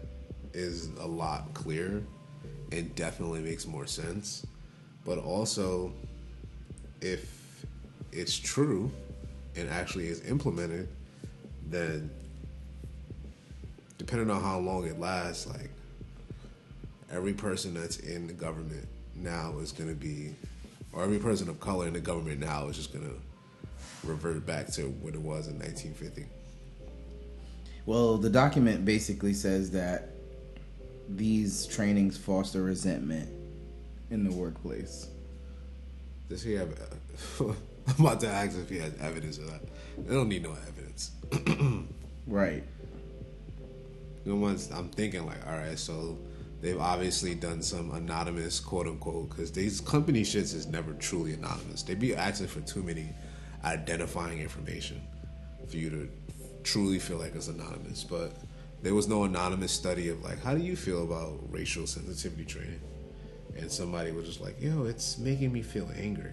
is 0.52 0.88
a 0.98 1.06
lot 1.06 1.52
clearer. 1.54 2.02
It 2.72 2.96
definitely 2.96 3.40
makes 3.40 3.66
more 3.66 3.86
sense. 3.86 4.46
But 5.04 5.18
also, 5.18 5.92
if 7.00 7.64
it's 8.12 8.36
true 8.36 8.90
and 9.56 9.68
actually 9.68 10.08
is 10.08 10.24
implemented, 10.28 10.88
then 11.66 12.10
depending 13.98 14.30
on 14.30 14.42
how 14.42 14.58
long 14.58 14.86
it 14.86 14.98
lasts, 14.98 15.46
like 15.46 15.70
every 17.10 17.32
person 17.32 17.74
that's 17.74 17.98
in 17.98 18.26
the 18.26 18.32
government 18.32 18.86
now 19.14 19.58
is 19.58 19.72
going 19.72 19.88
to 19.88 19.96
be, 19.96 20.34
or 20.92 21.02
every 21.02 21.18
person 21.18 21.48
of 21.48 21.60
color 21.60 21.86
in 21.86 21.92
the 21.92 22.00
government 22.00 22.40
now 22.40 22.66
is 22.68 22.76
just 22.76 22.92
going 22.92 23.04
to 23.04 24.08
revert 24.08 24.46
back 24.46 24.68
to 24.68 24.82
what 24.82 25.14
it 25.14 25.20
was 25.20 25.48
in 25.48 25.58
1950. 25.58 26.26
Well, 27.86 28.16
the 28.16 28.30
document 28.30 28.84
basically 28.84 29.34
says 29.34 29.70
that 29.72 30.10
these 31.08 31.66
trainings 31.66 32.16
foster 32.16 32.62
resentment 32.62 33.28
in 34.10 34.24
the 34.24 34.32
workplace. 34.32 35.08
Does 36.28 36.42
he 36.42 36.52
have? 36.52 36.72
Uh, 37.40 37.52
I'm 37.98 38.06
about 38.06 38.20
to 38.20 38.28
ask 38.28 38.58
if 38.58 38.68
he 38.68 38.78
has 38.78 38.94
evidence 39.00 39.38
of 39.38 39.46
that. 39.48 39.62
They 39.98 40.14
don't 40.14 40.28
need 40.28 40.42
no 40.42 40.56
evidence. 40.68 41.12
Right. 42.26 42.62
Know, 44.24 44.36
once 44.36 44.70
I'm 44.70 44.88
thinking 44.90 45.26
like, 45.26 45.44
all 45.48 45.54
right, 45.54 45.76
so 45.76 46.16
they've 46.60 46.78
obviously 46.78 47.34
done 47.34 47.60
some 47.60 47.90
anonymous 47.90 48.60
quote 48.60 48.86
unquote 48.86 49.30
because 49.30 49.50
these 49.50 49.80
company 49.80 50.22
shits 50.22 50.54
is 50.54 50.68
never 50.68 50.92
truly 50.92 51.32
anonymous. 51.34 51.82
They'd 51.82 51.98
be 51.98 52.14
asking 52.14 52.46
for 52.46 52.60
too 52.60 52.84
many 52.84 53.08
identifying 53.64 54.38
information 54.38 55.00
for 55.68 55.76
you 55.76 55.90
to 55.90 56.08
truly 56.62 57.00
feel 57.00 57.18
like 57.18 57.34
it's 57.34 57.48
anonymous. 57.48 58.04
But 58.04 58.36
there 58.82 58.94
was 58.94 59.08
no 59.08 59.24
anonymous 59.24 59.72
study 59.72 60.08
of 60.08 60.22
like, 60.22 60.40
how 60.40 60.54
do 60.54 60.62
you 60.62 60.76
feel 60.76 61.02
about 61.02 61.40
racial 61.50 61.86
sensitivity 61.86 62.44
training? 62.44 62.80
And 63.58 63.70
somebody 63.72 64.12
was 64.12 64.26
just 64.26 64.40
like, 64.40 64.60
yo, 64.60 64.84
it's 64.84 65.18
making 65.18 65.52
me 65.52 65.62
feel 65.62 65.90
angry. 65.98 66.32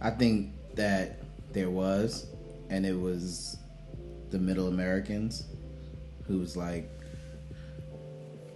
I 0.00 0.10
think 0.10 0.52
that 0.74 1.18
there 1.52 1.70
was, 1.70 2.26
and 2.70 2.86
it 2.86 2.98
was 2.98 3.58
the 4.30 4.38
middle 4.38 4.68
Americans, 4.68 5.44
who's 6.26 6.56
like, 6.56 6.88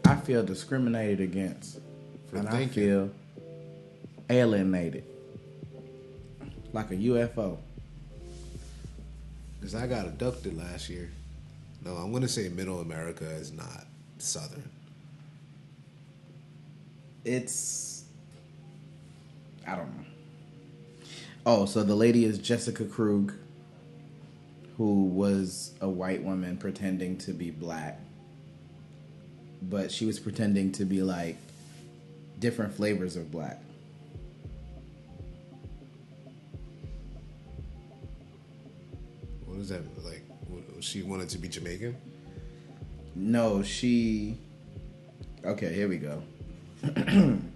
I 0.05 0.17
feel 0.17 0.43
discriminated 0.45 1.21
against, 1.21 1.81
For 2.31 2.37
and 2.37 2.49
I 2.49 2.67
feel 2.67 3.11
alienated, 4.31 5.05
like 6.73 6.91
a 6.91 6.97
UFO. 6.97 7.59
Because 9.59 9.75
I 9.75 9.87
got 9.87 10.07
abducted 10.07 10.57
last 10.57 10.89
year. 10.89 11.11
No, 11.85 11.93
I'm 11.93 12.11
going 12.11 12.23
to 12.23 12.29
say 12.29 12.49
middle 12.49 12.81
America 12.81 13.25
is 13.25 13.53
not 13.53 13.87
southern. 14.19 14.69
It's, 17.25 18.05
I 19.67 19.77
don't 19.77 19.95
know. 19.97 20.05
Oh, 21.47 21.67
so 21.67 21.83
the 21.83 21.95
lady 21.95 22.25
is 22.25 22.39
Jessica 22.39 22.87
Krug, 22.87 23.35
who 24.79 25.05
was 25.05 25.75
a 25.83 25.89
white 25.89 26.23
woman 26.23 26.57
pretending 26.57 27.19
to 27.19 27.33
be 27.33 27.51
black, 27.51 28.01
but 29.61 29.93
she 29.93 30.07
was 30.07 30.19
pretending 30.19 30.73
to 30.73 30.87
be 30.87 31.03
like 31.03 31.37
different 32.39 32.73
flavors 32.73 33.17
of 33.17 33.31
black. 33.31 33.63
What 39.45 39.59
is 39.59 39.69
that? 39.69 39.83
Like, 40.03 40.23
she 40.81 41.03
wanted 41.03 41.29
to 41.29 41.39
be 41.39 41.49
Jamaican? 41.49 41.95
No, 43.15 43.63
she. 43.63 44.39
Okay, 45.45 45.75
here 45.75 45.89
we 45.89 45.99
go. 45.99 46.23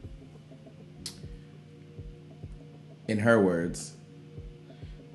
In 3.08 3.20
her 3.20 3.40
words, 3.42 3.94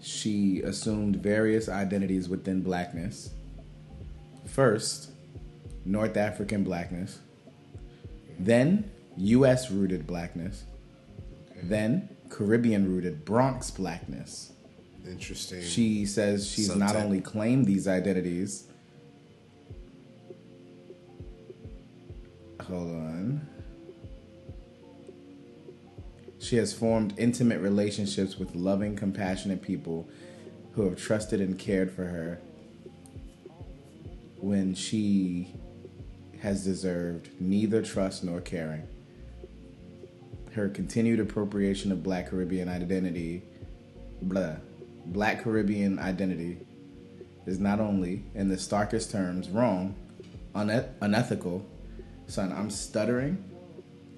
she 0.02 0.62
assumed 0.62 1.18
various 1.18 1.70
identities 1.70 2.28
within 2.28 2.62
blackness. 2.62 3.30
First, 4.46 5.12
North 5.86 6.18
African 6.18 6.64
blackness, 6.64 7.20
then 8.40 8.90
US 9.16 9.70
rooted 9.70 10.08
blackness, 10.08 10.64
then 11.62 12.10
Caribbean 12.30 12.90
rooted 12.94 13.26
Bronx 13.26 13.70
blackness. 13.70 14.54
Interesting. 15.08 15.62
She 15.62 16.06
says 16.06 16.50
she's 16.50 16.76
not 16.76 16.96
only 16.96 17.22
claimed 17.22 17.66
these 17.66 17.88
identities. 17.88 18.68
Hold 22.68 22.90
on. 22.90 23.13
She 26.54 26.60
has 26.60 26.72
formed 26.72 27.16
intimate 27.18 27.62
relationships 27.62 28.38
with 28.38 28.54
loving, 28.54 28.96
compassionate 28.96 29.64
people 29.64 30.08
who 30.74 30.84
have 30.84 31.00
trusted 31.00 31.42
and 31.42 31.58
cared 31.58 31.90
for 31.90 32.04
her 32.04 32.40
when 34.38 34.76
she 34.76 35.56
has 36.44 36.64
deserved 36.64 37.30
neither 37.40 37.82
trust 37.82 38.24
nor 38.24 38.40
caring. 38.40 38.88
Her 40.52 40.70
continued 40.70 41.20
appropriation 41.20 41.92
of 41.92 42.04
Black 42.04 42.30
Caribbean 42.30 42.70
identity, 42.70 43.42
blah, 44.22 44.58
Black 45.08 45.42
Caribbean 45.42 45.98
identity, 45.98 46.60
is 47.48 47.58
not 47.58 47.80
only, 47.80 48.26
in 48.36 48.50
the 48.50 48.60
starkest 48.60 49.10
terms, 49.10 49.50
wrong, 49.50 49.96
uneth- 50.54 50.90
unethical. 51.02 51.66
Son, 52.28 52.52
I'm 52.52 52.70
stuttering 52.70 53.44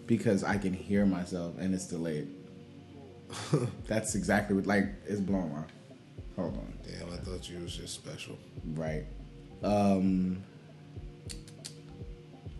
because 0.07 0.43
I 0.43 0.57
can 0.57 0.73
hear 0.73 1.05
myself 1.05 1.55
and 1.59 1.73
it's 1.73 1.87
delayed. 1.87 2.29
That's 3.87 4.15
exactly 4.15 4.55
what, 4.55 4.65
like, 4.65 4.87
it's 5.05 5.19
blowing 5.19 5.51
my. 5.51 5.63
Hold 6.35 6.57
on. 6.57 6.73
Damn, 6.83 7.11
I 7.11 7.17
thought 7.17 7.49
you 7.49 7.59
was 7.59 7.75
just 7.75 7.93
special. 7.93 8.37
Right. 8.73 9.05
Um, 9.63 10.43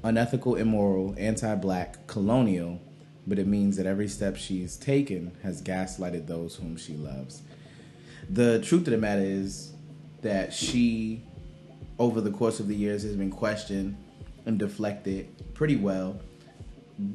unethical, 0.04 0.56
immoral, 0.56 1.14
anti 1.18 1.56
black, 1.56 2.08
colonial, 2.08 2.80
but 3.28 3.40
it 3.40 3.48
means 3.48 3.78
that 3.78 3.86
every 3.86 4.08
step 4.08 4.38
she's 4.38 4.78
taken 4.78 5.32
has 5.44 5.62
gaslighted 5.62 6.28
those 6.28 6.56
whom 6.56 6.78
she 6.78 6.94
loves. 6.94 7.42
The 8.30 8.60
truth 8.62 8.88
of 8.88 8.92
the 8.92 8.98
matter 8.98 9.22
is 9.22 9.74
that 10.22 10.54
she, 10.54 11.24
over 12.00 12.22
the 12.22 12.32
course 12.32 12.60
of 12.60 12.68
the 12.68 12.76
years, 12.76 13.04
has 13.04 13.16
been 13.16 13.32
questioned 13.32 13.98
and 14.46 14.58
deflected 14.58 15.54
pretty 15.54 15.76
well, 15.76 16.20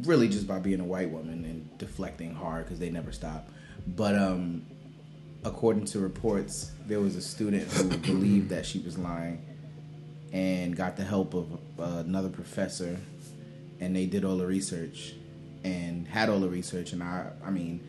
really 0.02 0.28
just 0.28 0.46
by 0.46 0.58
being 0.58 0.80
a 0.80 0.84
white 0.84 1.10
woman 1.10 1.44
and 1.44 1.78
deflecting 1.78 2.34
hard 2.34 2.64
because 2.64 2.78
they 2.78 2.90
never 2.90 3.12
stop. 3.12 3.48
But 3.86 4.14
um, 4.14 4.66
according 5.44 5.86
to 5.86 6.00
reports, 6.00 6.72
there 6.86 7.00
was 7.00 7.16
a 7.16 7.22
student 7.22 7.70
who 7.72 7.84
believed 7.98 8.50
that 8.50 8.66
she 8.66 8.78
was 8.80 8.98
lying 8.98 9.44
and 10.32 10.76
got 10.76 10.96
the 10.96 11.04
help 11.04 11.34
of 11.34 11.52
uh, 11.78 12.02
another 12.04 12.28
professor, 12.28 12.98
and 13.80 13.96
they 13.96 14.06
did 14.06 14.24
all 14.24 14.36
the 14.36 14.46
research 14.46 15.14
and 15.64 16.06
had 16.06 16.28
all 16.28 16.40
the 16.40 16.48
research. 16.48 16.92
And 16.92 17.02
I, 17.02 17.30
I 17.44 17.50
mean, 17.50 17.80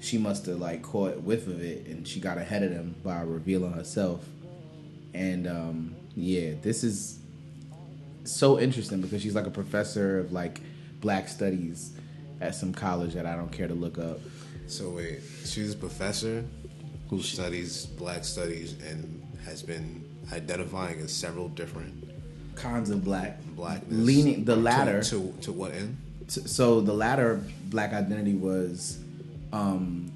she 0.00 0.18
must 0.18 0.46
have 0.46 0.58
like 0.58 0.82
caught 0.82 1.20
whiff 1.22 1.46
of 1.46 1.60
it, 1.62 1.86
and 1.86 2.06
she 2.06 2.20
got 2.20 2.38
ahead 2.38 2.62
of 2.62 2.70
them 2.70 2.94
by 3.04 3.20
revealing 3.22 3.72
herself. 3.72 4.24
And 5.12 5.46
um, 5.46 5.96
yeah, 6.14 6.52
this 6.62 6.84
is 6.84 7.18
so 8.24 8.58
interesting 8.58 9.00
because 9.00 9.20
she's 9.20 9.34
like 9.34 9.46
a 9.46 9.50
professor 9.50 10.18
of 10.18 10.32
like 10.32 10.60
black 11.02 11.28
studies 11.28 11.92
at 12.40 12.54
some 12.54 12.72
college 12.72 13.12
that 13.12 13.26
I 13.26 13.36
don't 13.36 13.52
care 13.52 13.68
to 13.68 13.74
look 13.74 13.98
up. 13.98 14.18
So 14.68 14.88
wait, 14.88 15.20
she's 15.44 15.74
a 15.74 15.76
professor 15.76 16.44
who 17.10 17.20
studies 17.20 17.84
black 17.84 18.24
studies 18.24 18.72
and 18.82 19.22
has 19.44 19.62
been 19.62 20.02
identifying 20.32 20.98
as 21.00 21.12
several 21.12 21.48
different 21.50 22.08
Cons 22.54 22.88
of 22.90 23.04
black 23.04 23.42
blackness. 23.56 23.92
leaning 23.98 24.44
the 24.44 24.54
To- 24.54 24.60
latter. 24.60 25.02
to 25.02 25.34
to, 25.42 25.52
what 25.52 25.72
end? 25.74 25.96
T- 26.28 26.46
so 26.46 26.80
the 26.80 26.94
latter 26.94 27.42
black 27.68 27.92
identity 27.92 28.34
was 28.34 28.98
um 29.52 30.10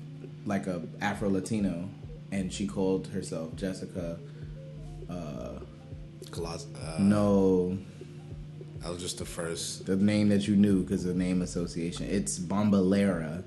like 0.47 0.67
a 0.67 0.81
afro 1.01 1.29
latino 1.29 1.89
and 2.33 2.53
she 2.53 2.67
called 2.67 3.09
herself 3.09 3.55
jessica 3.57 4.19
Clos- 6.31 6.67
uh, 6.75 6.97
no 7.01 7.79
that 8.87 8.93
was 8.93 9.03
just 9.03 9.19
the 9.19 9.25
first. 9.25 9.85
the 9.87 9.97
name 9.97 10.29
that 10.29 10.47
you 10.47 10.55
knew 10.55 10.83
because 10.83 11.05
of 11.07 11.17
name 11.17 11.43
association. 11.43 12.07
It's 12.09 12.39
bombalera 12.39 13.43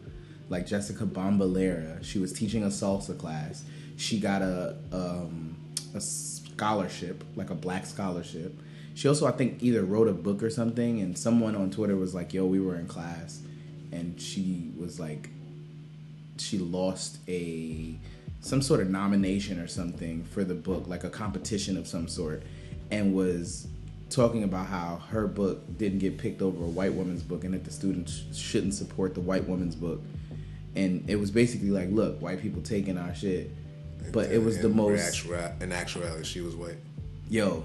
like 0.49 0.65
jessica 0.65 1.05
bombalera 1.05 2.03
she 2.03 2.17
was 2.17 2.33
teaching 2.33 2.63
a 2.63 2.67
salsa 2.67 3.17
class. 3.17 3.63
She 3.95 4.19
got 4.19 4.41
a 4.41 4.75
um 4.91 5.55
a 5.95 6.01
scholarship 6.01 7.23
like 7.37 7.51
a 7.51 7.55
black 7.55 7.85
scholarship. 7.85 8.59
She 8.95 9.07
also 9.07 9.25
i 9.27 9.31
think 9.31 9.63
either 9.63 9.83
wrote 9.83 10.09
a 10.09 10.13
book 10.13 10.43
or 10.43 10.49
something 10.49 10.99
and 10.99 11.17
someone 11.17 11.55
on 11.55 11.71
twitter 11.71 11.95
was 11.95 12.13
like 12.13 12.33
yo 12.33 12.45
we 12.45 12.59
were 12.59 12.75
in 12.75 12.85
class 12.85 13.39
and 13.93 14.19
she 14.19 14.73
was 14.77 14.99
like 14.99 15.29
she 16.37 16.57
lost 16.57 17.19
a 17.29 17.95
some 18.41 18.61
sort 18.61 18.81
of 18.81 18.89
nomination 18.89 19.59
or 19.59 19.67
something 19.67 20.23
for 20.23 20.43
the 20.43 20.55
book, 20.55 20.87
like 20.87 21.03
a 21.03 21.09
competition 21.09 21.77
of 21.77 21.87
some 21.87 22.07
sort, 22.07 22.43
and 22.91 23.13
was 23.13 23.67
talking 24.09 24.43
about 24.43 24.67
how 24.67 25.01
her 25.09 25.27
book 25.27 25.61
didn't 25.77 25.99
get 25.99 26.17
picked 26.17 26.41
over 26.41 26.63
a 26.63 26.67
white 26.67 26.93
woman's 26.93 27.21
book 27.21 27.43
and 27.43 27.53
that 27.53 27.63
the 27.63 27.71
students 27.71 28.23
shouldn't 28.33 28.73
support 28.73 29.13
the 29.13 29.21
white 29.21 29.47
woman's 29.47 29.75
book. 29.75 30.01
And 30.75 31.07
it 31.09 31.15
was 31.17 31.31
basically 31.31 31.69
like, 31.69 31.89
look, 31.91 32.21
white 32.21 32.41
people 32.41 32.61
taking 32.61 32.97
our 32.97 33.13
shit. 33.13 33.51
But 34.11 34.31
it 34.31 34.41
was 34.41 34.59
the 34.59 34.69
most 34.69 35.01
actua- 35.25 35.61
in 35.61 35.71
actuality, 35.71 36.23
she 36.23 36.41
was 36.41 36.55
white. 36.55 36.77
yo. 37.29 37.63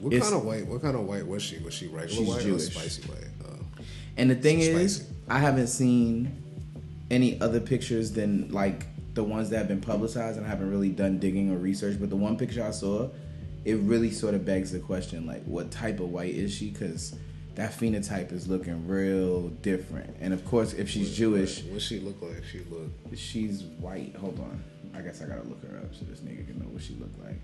What 0.00 0.20
kind 0.20 0.34
of 0.34 0.44
white? 0.44 0.66
What 0.66 0.82
kind 0.82 0.96
of 0.96 1.02
white 1.06 1.24
was 1.24 1.44
she? 1.44 1.58
Was 1.60 1.74
she 1.74 1.86
regular 1.86 2.08
She's 2.08 2.28
white 2.28 2.42
Jewish. 2.42 2.66
or 2.68 2.70
spicy 2.72 3.02
white? 3.02 3.28
Uh, 3.48 3.82
And 4.16 4.28
the 4.28 4.34
thing 4.34 4.58
is, 4.58 4.96
Spicy. 4.96 5.14
I 5.28 5.38
haven't 5.38 5.68
seen 5.68 6.42
any 7.08 7.40
other 7.40 7.60
pictures 7.60 8.10
than 8.10 8.50
like 8.50 8.86
the 9.14 9.22
ones 9.22 9.50
that 9.50 9.58
have 9.58 9.68
been 9.68 9.80
publicized, 9.80 10.38
and 10.38 10.44
I 10.46 10.48
haven't 10.48 10.70
really 10.72 10.88
done 10.88 11.20
digging 11.20 11.52
or 11.52 11.56
research. 11.56 12.00
But 12.00 12.10
the 12.10 12.16
one 12.16 12.36
picture 12.36 12.64
I 12.64 12.72
saw, 12.72 13.10
it 13.64 13.76
really 13.76 14.10
sort 14.10 14.34
of 14.34 14.44
begs 14.44 14.72
the 14.72 14.78
question, 14.80 15.26
like, 15.26 15.44
what 15.44 15.70
type 15.70 16.00
of 16.00 16.10
white 16.10 16.34
is 16.34 16.52
she? 16.54 16.70
Because 16.70 17.14
that 17.54 17.72
phenotype 17.72 18.32
is 18.32 18.48
looking 18.48 18.86
real 18.88 19.48
different. 19.48 20.16
And 20.20 20.32
of 20.32 20.44
course, 20.44 20.72
if 20.72 20.88
she's 20.88 21.14
Jewish, 21.16 21.62
What 21.64 21.82
she 21.82 22.00
look 22.00 22.20
like? 22.22 22.42
She 22.50 22.60
look. 22.70 22.90
she's 23.14 23.62
white. 23.62 24.16
Hold 24.16 24.38
on, 24.40 24.62
I 24.94 25.00
guess 25.02 25.22
I 25.22 25.26
gotta 25.26 25.42
look 25.42 25.62
her 25.64 25.78
up 25.78 25.94
so 25.94 26.04
this 26.06 26.20
nigga 26.20 26.46
can 26.46 26.58
know 26.58 26.66
what 26.66 26.82
she 26.82 26.94
look 26.94 27.12
like. 27.22 27.40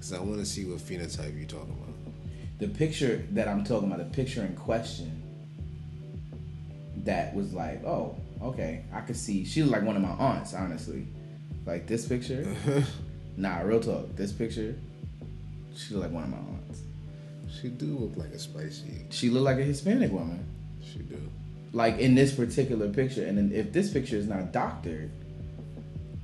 Cause 0.00 0.12
I 0.12 0.20
want 0.20 0.38
to 0.38 0.46
see 0.46 0.64
what 0.64 0.78
phenotype 0.78 1.38
you 1.38 1.46
talking 1.46 1.72
about. 1.72 1.94
the 2.58 2.68
picture 2.68 3.24
that 3.32 3.48
I'm 3.48 3.64
talking 3.64 3.88
about, 3.92 3.98
the 3.98 4.14
picture 4.16 4.42
in 4.42 4.54
question, 4.54 5.22
that 7.04 7.34
was 7.34 7.52
like, 7.52 7.84
oh, 7.84 8.16
okay, 8.42 8.84
I 8.92 9.00
could 9.00 9.16
see. 9.16 9.44
She 9.44 9.62
looked 9.62 9.72
like 9.72 9.82
one 9.84 9.96
of 9.96 10.02
my 10.02 10.10
aunts, 10.10 10.54
honestly. 10.54 11.06
Like 11.64 11.86
this 11.86 12.06
picture, 12.06 12.54
nah, 13.36 13.60
real 13.60 13.80
talk. 13.80 14.14
This 14.16 14.32
picture, 14.32 14.74
she 15.76 15.94
looked 15.94 16.04
like 16.06 16.12
one 16.12 16.24
of 16.24 16.30
my 16.30 16.36
aunts. 16.38 16.80
She 17.60 17.68
do 17.68 17.86
look 17.98 18.16
like 18.16 18.30
a 18.32 18.38
spicy. 18.38 19.06
She 19.10 19.30
look 19.30 19.44
like 19.44 19.58
a 19.58 19.62
Hispanic 19.62 20.12
woman, 20.12 20.44
She 20.82 20.98
do. 21.00 21.18
like 21.72 21.98
in 21.98 22.14
this 22.14 22.32
particular 22.34 22.88
picture. 22.88 23.24
And 23.24 23.38
then 23.38 23.52
if 23.52 23.72
this 23.72 23.90
picture 23.92 24.16
is 24.16 24.26
not 24.26 24.52
doctored, 24.52 25.10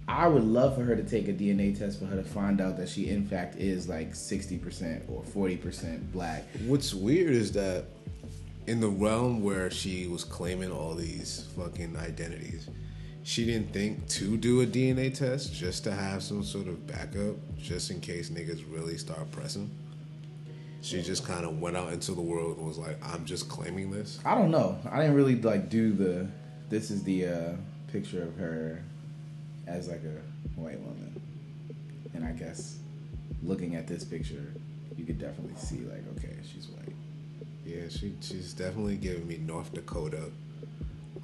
I 0.08 0.26
would 0.26 0.44
love 0.44 0.74
for 0.76 0.82
her 0.84 0.96
to 0.96 1.02
take 1.04 1.28
a 1.28 1.32
DNA 1.32 1.78
test 1.78 1.98
for 1.98 2.06
her 2.06 2.16
to 2.16 2.24
find 2.24 2.60
out 2.60 2.76
that 2.76 2.88
she 2.88 3.08
in 3.08 3.24
fact 3.26 3.56
is 3.56 3.88
like 3.88 4.14
sixty 4.14 4.58
percent 4.58 5.04
or 5.08 5.22
forty 5.22 5.56
percent 5.56 6.12
black. 6.12 6.44
What's 6.66 6.92
weird 6.92 7.32
is 7.32 7.52
that 7.52 7.84
in 8.66 8.80
the 8.80 8.88
realm 8.88 9.42
where 9.42 9.70
she 9.70 10.06
was 10.08 10.22
claiming 10.24 10.70
all 10.70 10.94
these 10.94 11.48
fucking 11.56 11.96
identities, 11.96 12.68
she 13.24 13.44
didn't 13.44 13.72
think 13.72 14.08
to 14.08 14.36
do 14.36 14.62
a 14.62 14.66
DNA 14.66 15.14
test 15.14 15.54
just 15.54 15.84
to 15.84 15.92
have 15.92 16.22
some 16.22 16.42
sort 16.42 16.66
of 16.66 16.86
backup, 16.86 17.36
just 17.56 17.90
in 17.90 18.00
case 18.00 18.30
niggas 18.30 18.64
really 18.72 18.98
start 18.98 19.30
pressing. 19.30 19.70
She 20.80 21.00
just 21.00 21.24
kind 21.24 21.44
of 21.44 21.60
went 21.60 21.76
out 21.76 21.92
into 21.92 22.12
the 22.12 22.20
world 22.20 22.58
and 22.58 22.66
was 22.66 22.78
like, 22.78 22.98
"I'm 23.06 23.24
just 23.24 23.48
claiming 23.48 23.92
this." 23.92 24.18
I 24.24 24.34
don't 24.34 24.50
know. 24.50 24.76
I 24.90 25.00
didn't 25.00 25.14
really 25.14 25.40
like 25.40 25.68
do 25.70 25.92
the. 25.92 26.26
This 26.68 26.90
is 26.90 27.04
the 27.04 27.26
uh, 27.26 27.52
picture 27.92 28.22
of 28.22 28.36
her 28.36 28.82
as 29.68 29.88
like 29.88 30.02
a 30.02 30.60
white 30.60 30.80
woman, 30.80 31.20
and 32.14 32.24
I 32.24 32.32
guess 32.32 32.78
looking 33.44 33.76
at 33.76 33.86
this 33.86 34.04
picture, 34.04 34.52
you 34.96 35.04
could 35.04 35.20
definitely 35.20 35.54
see 35.56 35.80
like, 35.80 36.02
okay, 36.16 36.34
she's 36.52 36.66
white. 36.68 36.94
Yeah, 37.64 37.88
she 37.88 38.14
she's 38.20 38.52
definitely 38.52 38.96
giving 38.96 39.28
me 39.28 39.36
North 39.36 39.72
Dakota. 39.72 40.30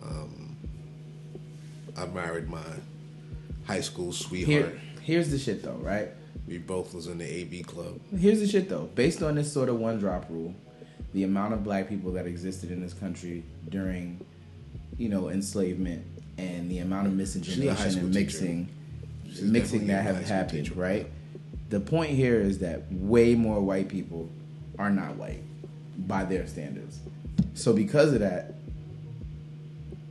Um, 0.01 0.48
I 1.99 2.07
married 2.07 2.49
my 2.49 2.63
high 3.67 3.81
school 3.81 4.13
sweetheart. 4.13 4.67
Here, 4.67 4.81
here's 5.03 5.31
the 5.31 5.39
shit 5.39 5.63
though, 5.63 5.79
right? 5.83 6.09
We 6.47 6.59
both 6.59 6.95
was 6.95 7.09
in 7.09 7.19
the 7.19 7.27
AB 7.27 7.65
club. 7.65 8.01
Here's 8.17 8.41
the 8.41 8.47
shit 8.47 8.69
though. 8.69 8.89
Based 8.95 9.23
on 9.23 9.35
this 9.35 9.53
sort 9.53 9.69
of 9.69 9.79
one 9.79 9.99
drop 9.99 10.27
rule, 10.31 10.55
the 11.13 11.25
amount 11.25 11.55
of 11.55 11.65
black 11.65 11.89
people 11.89 12.13
that 12.13 12.27
existed 12.27 12.71
in 12.71 12.81
this 12.81 12.95
country 12.95 13.43
during, 13.69 14.25
you 14.97 15.09
know, 15.09 15.29
enslavement 15.29 16.05
and 16.39 16.71
the 16.71 16.79
amount 16.79 17.09
of 17.09 17.13
miscegenation 17.15 17.99
and 17.99 18.15
mixing, 18.15 18.69
mixing 19.43 19.87
that 19.89 20.05
have 20.05 20.25
happened, 20.25 20.67
teacher. 20.67 20.75
right? 20.75 21.11
The 21.71 21.81
point 21.81 22.11
here 22.13 22.41
is 22.41 22.61
that 22.61 22.91
way 22.93 23.35
more 23.35 23.61
white 23.61 23.89
people 23.89 24.31
are 24.79 24.91
not 24.91 25.17
white 25.17 25.43
by 26.07 26.25
their 26.25 26.47
standards. 26.47 27.01
So 27.55 27.73
because 27.73 28.13
of 28.13 28.21
that, 28.21 28.55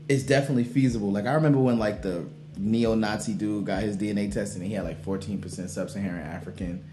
it's 0.09 0.23
definitely 0.23 0.63
feasible. 0.63 1.11
Like 1.11 1.25
I 1.25 1.33
remember 1.33 1.59
when 1.59 1.79
like 1.79 2.01
the 2.01 2.25
neo-Nazi 2.57 3.33
dude 3.33 3.65
got 3.65 3.83
his 3.83 3.97
DNA 3.97 4.31
tested 4.31 4.61
and 4.61 4.67
he 4.69 4.73
had 4.73 4.83
like 4.83 5.03
14% 5.03 5.69
sub-Saharan 5.69 6.25
African. 6.25 6.83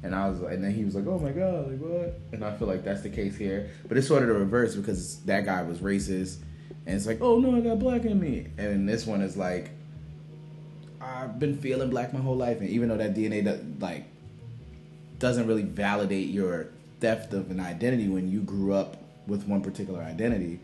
And 0.00 0.14
I 0.14 0.28
was, 0.28 0.40
and 0.40 0.62
then 0.62 0.72
he 0.72 0.84
was 0.84 0.94
like, 0.94 1.08
"Oh 1.08 1.18
my 1.18 1.32
god, 1.32 1.72
like 1.72 1.80
what?" 1.80 2.20
And 2.30 2.44
I 2.44 2.56
feel 2.56 2.68
like 2.68 2.84
that's 2.84 3.02
the 3.02 3.10
case 3.10 3.36
here, 3.36 3.68
but 3.88 3.98
it's 3.98 4.06
sort 4.06 4.22
of 4.22 4.28
the 4.28 4.34
reverse 4.34 4.76
because 4.76 5.16
that 5.24 5.44
guy 5.44 5.62
was 5.62 5.78
racist, 5.78 6.36
and 6.86 6.94
it's 6.94 7.04
like, 7.04 7.20
"Oh 7.20 7.40
no, 7.40 7.56
I 7.56 7.60
got 7.60 7.80
black 7.80 8.04
in 8.04 8.20
me," 8.20 8.46
and 8.58 8.88
this 8.88 9.06
one 9.06 9.22
is 9.22 9.36
like, 9.36 9.70
"I've 11.00 11.40
been 11.40 11.58
feeling 11.58 11.90
black 11.90 12.12
my 12.12 12.20
whole 12.20 12.36
life," 12.36 12.60
and 12.60 12.68
even 12.70 12.88
though 12.88 12.96
that 12.96 13.16
DNA 13.16 13.42
does, 13.42 13.58
like 13.80 14.04
doesn't 15.18 15.48
really 15.48 15.64
validate 15.64 16.28
your 16.28 16.68
theft 17.00 17.32
of 17.32 17.50
an 17.50 17.58
identity 17.58 18.06
when 18.06 18.30
you 18.30 18.42
grew 18.42 18.74
up 18.74 18.98
with 19.26 19.48
one 19.48 19.62
particular 19.62 20.00
identity, 20.00 20.60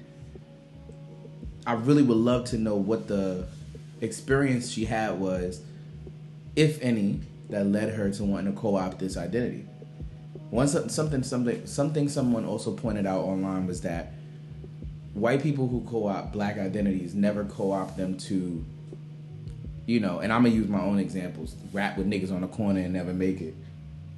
I 1.67 1.73
really 1.75 2.03
would 2.03 2.17
love 2.17 2.45
to 2.47 2.59
know 2.59 2.77
what 2.77 3.09
the 3.09 3.47
experience 4.01 4.71
she 4.71 4.85
had 4.85 5.19
was, 5.19 5.61
if 6.57 6.81
any, 6.83 7.21
that 7.51 7.67
led 7.67 7.95
her 7.95 8.11
to 8.11 8.25
wanting 8.25 8.55
to 8.55 8.61
co-opt 8.61 8.99
this 8.99 9.17
identity. 9.17 9.67
One 10.51 10.69
something 10.69 11.23
something 11.23 11.67
something 11.67 12.09
someone 12.09 12.45
also 12.45 12.73
pointed 12.73 13.07
out 13.07 13.21
online 13.21 13.67
was 13.67 13.81
that 13.81 14.13
white 15.15 15.43
people 15.43 15.69
who 15.69 15.81
co-opt 15.83 16.33
black 16.33 16.59
identities 16.59 17.15
never 17.15 17.45
co-opt 17.45 17.97
them 17.97 18.17
to 18.19 18.65
you 19.87 20.01
know, 20.01 20.21
and 20.21 20.33
I'm 20.33 20.45
gonna 20.45 20.55
use 20.55 20.69
my 20.69 20.81
own 20.81 20.99
examples. 20.99 21.57
Rap 21.73 21.99
with 21.99 22.09
niggas 22.09 22.33
on 22.33 22.41
the 22.41 22.47
corner 22.47 22.81
and 22.81 22.93
never 22.93 23.13
make 23.13 23.41
it, 23.41 23.55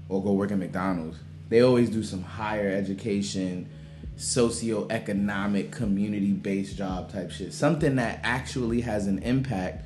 or 0.09 0.23
go 0.23 0.33
work 0.33 0.53
at 0.53 0.59
McDonald's. 0.59 1.19
They 1.49 1.63
always 1.63 1.91
do 1.91 2.03
some 2.03 2.23
higher 2.23 2.71
education, 2.71 3.69
socioeconomic, 4.17 5.71
community-based 5.73 6.77
job 6.77 7.13
type 7.13 7.31
shit. 7.31 7.53
Something 7.53 7.97
that 7.97 8.21
actually 8.23 8.81
has 8.83 9.07
an 9.07 9.19
impact 9.23 9.85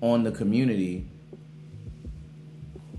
on 0.00 0.24
the 0.24 0.32
community 0.32 1.06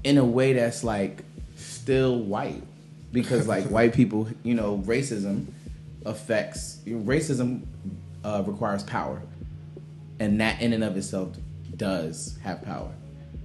in 0.03 0.17
a 0.17 0.25
way 0.25 0.53
that's 0.53 0.83
like 0.83 1.23
still 1.55 2.19
white, 2.19 2.63
because 3.11 3.47
like 3.47 3.65
white 3.69 3.93
people, 3.93 4.29
you 4.43 4.53
know, 4.53 4.77
racism 4.85 5.47
affects 6.05 6.79
racism 6.87 7.63
uh, 8.23 8.43
requires 8.45 8.81
power 8.83 9.21
and 10.21 10.39
that 10.39 10.61
in 10.61 10.71
and 10.71 10.83
of 10.83 10.95
itself 10.95 11.29
does 11.75 12.37
have 12.43 12.61
power. 12.61 12.91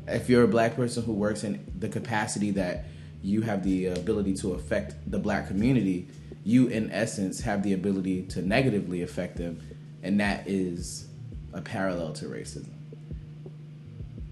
If 0.07 0.29
you're 0.29 0.45
a 0.45 0.49
black 0.49 0.77
person 0.77 1.03
who 1.03 1.15
works 1.15 1.43
in 1.43 1.67
the 1.79 1.89
capacity 1.89 2.51
that 2.53 2.85
you 3.23 3.41
have 3.41 3.65
the 3.65 3.87
ability 3.87 4.35
to 4.37 4.53
affect 4.53 4.95
the 5.11 5.19
black 5.19 5.49
community, 5.49 6.07
you 6.47 6.69
in 6.69 6.93
essence 6.93 7.41
have 7.41 7.65
the 7.65 7.73
ability 7.73 8.23
to 8.23 8.41
negatively 8.41 9.03
affect 9.03 9.37
them, 9.37 9.61
and 10.05 10.21
that 10.21 10.47
is 10.47 11.09
a 11.53 11.61
parallel 11.61 12.13
to 12.13 12.27
racism. 12.27 12.69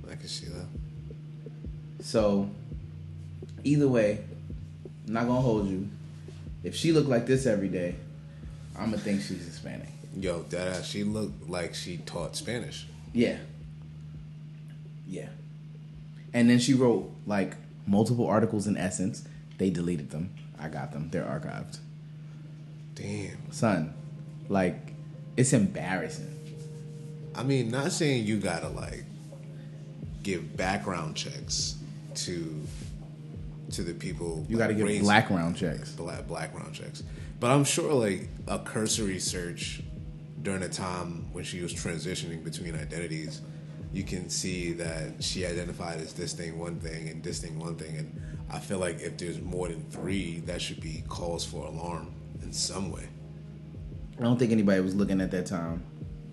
I 0.08 0.14
can 0.14 0.28
see 0.28 0.46
that. 0.46 0.66
So, 1.98 2.48
either 3.64 3.88
way, 3.88 4.20
I'm 5.08 5.12
not 5.12 5.26
gonna 5.26 5.40
hold 5.40 5.68
you. 5.68 5.88
If 6.62 6.76
she 6.76 6.92
looked 6.92 7.08
like 7.08 7.26
this 7.26 7.46
every 7.46 7.68
day, 7.68 7.96
I'm 8.78 8.90
gonna 8.90 8.98
think 8.98 9.20
she's 9.20 9.44
Hispanic. 9.44 9.88
Yo, 10.16 10.44
that 10.50 10.84
she 10.84 11.02
looked 11.02 11.50
like 11.50 11.74
she 11.74 11.96
taught 11.96 12.36
Spanish. 12.36 12.86
Yeah. 13.12 13.38
Yeah. 15.08 15.30
And 16.32 16.48
then 16.48 16.60
she 16.60 16.74
wrote 16.74 17.12
like 17.26 17.56
multiple 17.88 18.28
articles 18.28 18.68
in 18.68 18.76
Essence. 18.76 19.24
They 19.58 19.70
deleted 19.70 20.10
them. 20.10 20.32
I 20.60 20.68
got 20.68 20.92
them. 20.92 21.10
They're 21.10 21.24
archived. 21.24 21.78
Damn. 22.94 23.50
Son, 23.50 23.94
like, 24.48 24.94
it's 25.36 25.52
embarrassing. 25.52 26.30
I 27.34 27.42
mean, 27.42 27.70
not 27.70 27.90
saying 27.92 28.26
you 28.26 28.38
gotta 28.38 28.68
like 28.68 29.04
give 30.22 30.56
background 30.56 31.16
checks 31.16 31.76
to 32.14 32.60
to 33.72 33.82
the 33.82 33.92
people. 33.94 34.46
You 34.48 34.56
got 34.56 34.68
to 34.68 34.74
give 34.74 34.86
raised- 34.86 35.06
background 35.06 35.56
checks. 35.56 35.90
black 35.92 36.28
background 36.28 36.74
checks. 36.74 37.02
But 37.40 37.50
I'm 37.50 37.64
sure 37.64 37.92
like 37.92 38.28
a 38.46 38.58
cursory 38.58 39.18
search 39.18 39.82
during 40.42 40.62
a 40.62 40.68
time 40.68 41.32
when 41.32 41.42
she 41.44 41.60
was 41.60 41.72
transitioning 41.74 42.44
between 42.44 42.74
identities, 42.76 43.40
you 43.92 44.04
can 44.04 44.28
see 44.28 44.72
that 44.74 45.22
she 45.22 45.44
identified 45.46 45.98
as 46.00 46.12
this 46.12 46.34
thing 46.34 46.58
one 46.58 46.78
thing 46.78 47.08
and 47.08 47.22
this 47.24 47.40
thing 47.40 47.58
one 47.58 47.74
thing. 47.76 47.96
And 47.96 48.20
I 48.50 48.60
feel 48.60 48.78
like 48.78 49.00
if 49.00 49.16
there's 49.16 49.40
more 49.40 49.68
than 49.68 49.82
three, 49.90 50.40
that 50.40 50.60
should 50.62 50.80
be 50.80 51.02
cause 51.08 51.44
for 51.44 51.66
alarm 51.66 52.12
in 52.44 52.52
some 52.52 52.92
way. 52.92 53.08
I 54.18 54.22
don't 54.22 54.38
think 54.38 54.52
anybody 54.52 54.80
was 54.80 54.94
looking 54.94 55.20
at 55.20 55.30
that 55.32 55.46
time. 55.46 55.82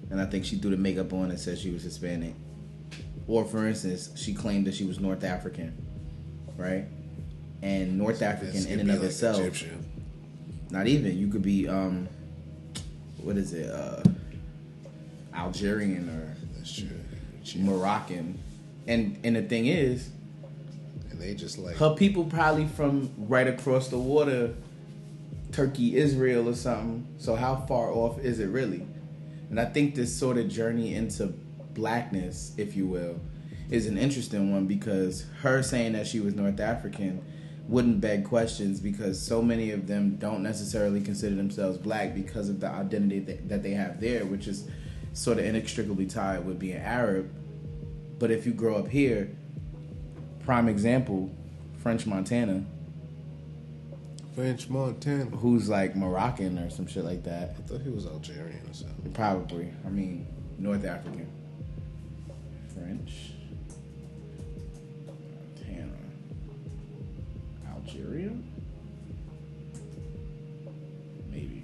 And 0.10 0.21
I 0.21 0.26
think 0.26 0.45
she 0.45 0.58
threw 0.58 0.71
the 0.71 0.78
makeup 0.78 1.13
on 1.13 1.30
and 1.32 1.39
said 1.39 1.58
she 1.58 1.71
was 1.71 1.84
Hispanic. 1.84 2.36
Or, 3.28 3.45
for 3.45 3.65
instance, 3.65 4.12
she 4.15 4.34
claimed 4.34 4.67
that 4.67 4.76
she 4.76 4.84
was 4.84 5.00
North 5.00 5.24
African, 5.24 5.74
right? 6.58 6.86
And 7.62 7.97
North 7.97 8.21
African 8.21 8.65
in 8.67 8.80
and 8.82 8.89
of 8.91 8.97
like, 8.97 9.06
itself. 9.06 9.39
Egyptian. 9.39 9.86
Not 10.69 10.88
even. 10.88 11.17
You 11.17 11.28
could 11.28 11.41
be 11.41 11.67
um 11.67 12.08
what 13.21 13.38
is 13.38 13.54
it? 13.54 13.69
Uh 13.69 14.04
Algerian 15.34 16.10
or 16.10 16.36
That's 16.58 16.74
true. 16.76 16.89
Moroccan. 17.62 18.39
And 18.88 19.17
and 19.24 19.36
the 19.36 19.43
thing 19.43 19.67
is, 19.67 20.10
And 21.10 21.21
they 21.21 21.36
just 21.36 21.58
like 21.58 21.78
her 21.78 21.95
people 21.95 22.26
probably 22.26 22.67
from 22.67 23.12
right 23.17 23.47
across 23.47 23.88
the 23.89 23.97
water, 24.00 24.54
Turkey, 25.51 25.97
Israel 25.97 26.47
or 26.47 26.55
something. 26.55 27.07
So 27.17 27.35
how 27.35 27.57
far 27.67 27.91
off 27.91 28.19
is 28.19 28.39
it 28.39 28.47
really? 28.47 28.85
And 29.49 29.59
I 29.59 29.65
think 29.65 29.95
this 29.95 30.15
sort 30.15 30.37
of 30.37 30.47
journey 30.47 30.95
into 30.95 31.27
blackness, 31.73 32.53
if 32.57 32.75
you 32.75 32.87
will, 32.87 33.19
is 33.69 33.85
an 33.87 33.97
interesting 33.97 34.51
one 34.51 34.65
because 34.65 35.25
her 35.41 35.61
saying 35.61 35.93
that 35.93 36.07
she 36.07 36.19
was 36.19 36.35
North 36.35 36.59
African 36.59 37.23
wouldn't 37.67 38.01
beg 38.01 38.25
questions 38.25 38.79
because 38.79 39.21
so 39.21 39.41
many 39.41 39.71
of 39.71 39.87
them 39.87 40.17
don't 40.17 40.43
necessarily 40.43 41.01
consider 41.01 41.35
themselves 41.35 41.77
black 41.77 42.13
because 42.13 42.49
of 42.49 42.59
the 42.59 42.67
identity 42.67 43.19
that, 43.19 43.63
they 43.63 43.71
have 43.71 44.01
there, 44.01 44.25
which 44.25 44.47
is 44.47 44.67
sort 45.13 45.37
of 45.37 45.45
inextricably 45.45 46.05
tied 46.05 46.45
with 46.45 46.59
being 46.59 46.77
Arab. 46.77 47.31
But 48.19 48.31
if 48.31 48.45
you 48.45 48.53
grow 48.53 48.75
up 48.75 48.89
here, 48.89 49.31
prime 50.43 50.67
example, 50.67 51.29
French 51.77 52.05
Montana, 52.05 52.65
French 54.41 54.69
Montana. 54.69 55.25
who's 55.25 55.69
like 55.69 55.95
Moroccan 55.95 56.58
or 56.58 56.67
some 56.71 56.88
shit 56.88 57.06
like 57.06 57.23
that. 57.25 57.54
I 57.60 57.62
thought 57.62 57.82
he 57.82 57.89
was 57.89 58.08
Algerian 58.08 58.67
or 58.67 58.73
something. 58.73 59.13
Probably. 59.13 59.71
I 59.86 59.89
mean, 59.89 60.25
North 60.58 60.84
African. 60.84 61.32
French. 62.73 63.34
Montana. 65.06 65.93
Algeria? 67.71 68.32
Maybe. 71.30 71.63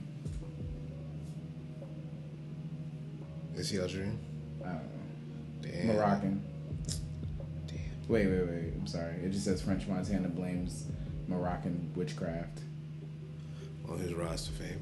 Is 3.56 3.72
he 3.72 3.80
Algerian? 3.80 4.20
I 4.64 4.68
don't 4.68 4.84
know. 4.84 4.92
Damn. 5.64 5.88
Moroccan. 5.88 6.44
Damn. 7.66 7.80
Wait, 8.08 8.28
wait, 8.28 8.48
wait. 8.48 8.74
I'm 8.80 8.86
sorry. 8.86 9.16
It 9.16 9.32
just 9.32 9.46
says 9.46 9.64
French 9.64 9.88
Montana 9.88 10.28
blames 10.28 10.86
Moroccan 11.28 11.92
witchcraft. 11.96 12.60
On 13.90 13.98
his 13.98 14.14
rise 14.14 14.46
to 14.46 14.52
fame. 14.52 14.82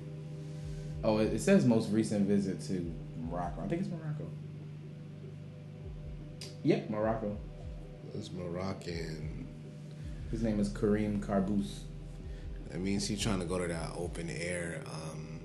Oh, 1.03 1.19
it 1.19 1.39
says 1.39 1.65
most 1.65 1.89
recent 1.91 2.27
visit 2.27 2.61
to 2.61 2.91
Morocco. 3.29 3.61
I 3.63 3.67
think 3.67 3.81
it's 3.81 3.91
Morocco. 3.91 4.27
Yep, 6.63 6.89
Morocco. 6.89 7.37
It's 8.13 8.31
Moroccan. 8.31 9.47
His 10.31 10.41
name 10.41 10.59
is 10.59 10.69
Karim 10.69 11.21
Kharbouch. 11.21 11.79
That 12.69 12.79
means 12.79 13.07
he's 13.07 13.21
trying 13.21 13.39
to 13.39 13.45
go 13.45 13.59
to 13.59 13.67
that 13.67 13.91
open 13.95 14.29
air 14.29 14.81
um, 14.87 15.39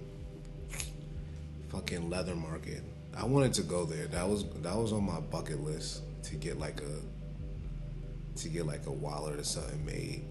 fucking 1.69 2.09
leather 2.09 2.35
market. 2.35 2.83
I 3.17 3.25
wanted 3.25 3.53
to 3.55 3.63
go 3.63 3.85
there. 3.85 4.07
That 4.07 4.29
was 4.29 4.45
that 4.63 4.77
was 4.77 4.93
on 4.93 5.05
my 5.05 5.21
bucket 5.21 5.61
list 5.61 6.03
to 6.25 6.37
get 6.37 6.59
like 6.59 6.81
a 6.81 8.39
to 8.39 8.49
get 8.49 8.67
like 8.67 8.87
a 8.87 8.93
wallet 8.93 9.39
or 9.39 9.45
something 9.45 9.85
made. 9.85 10.25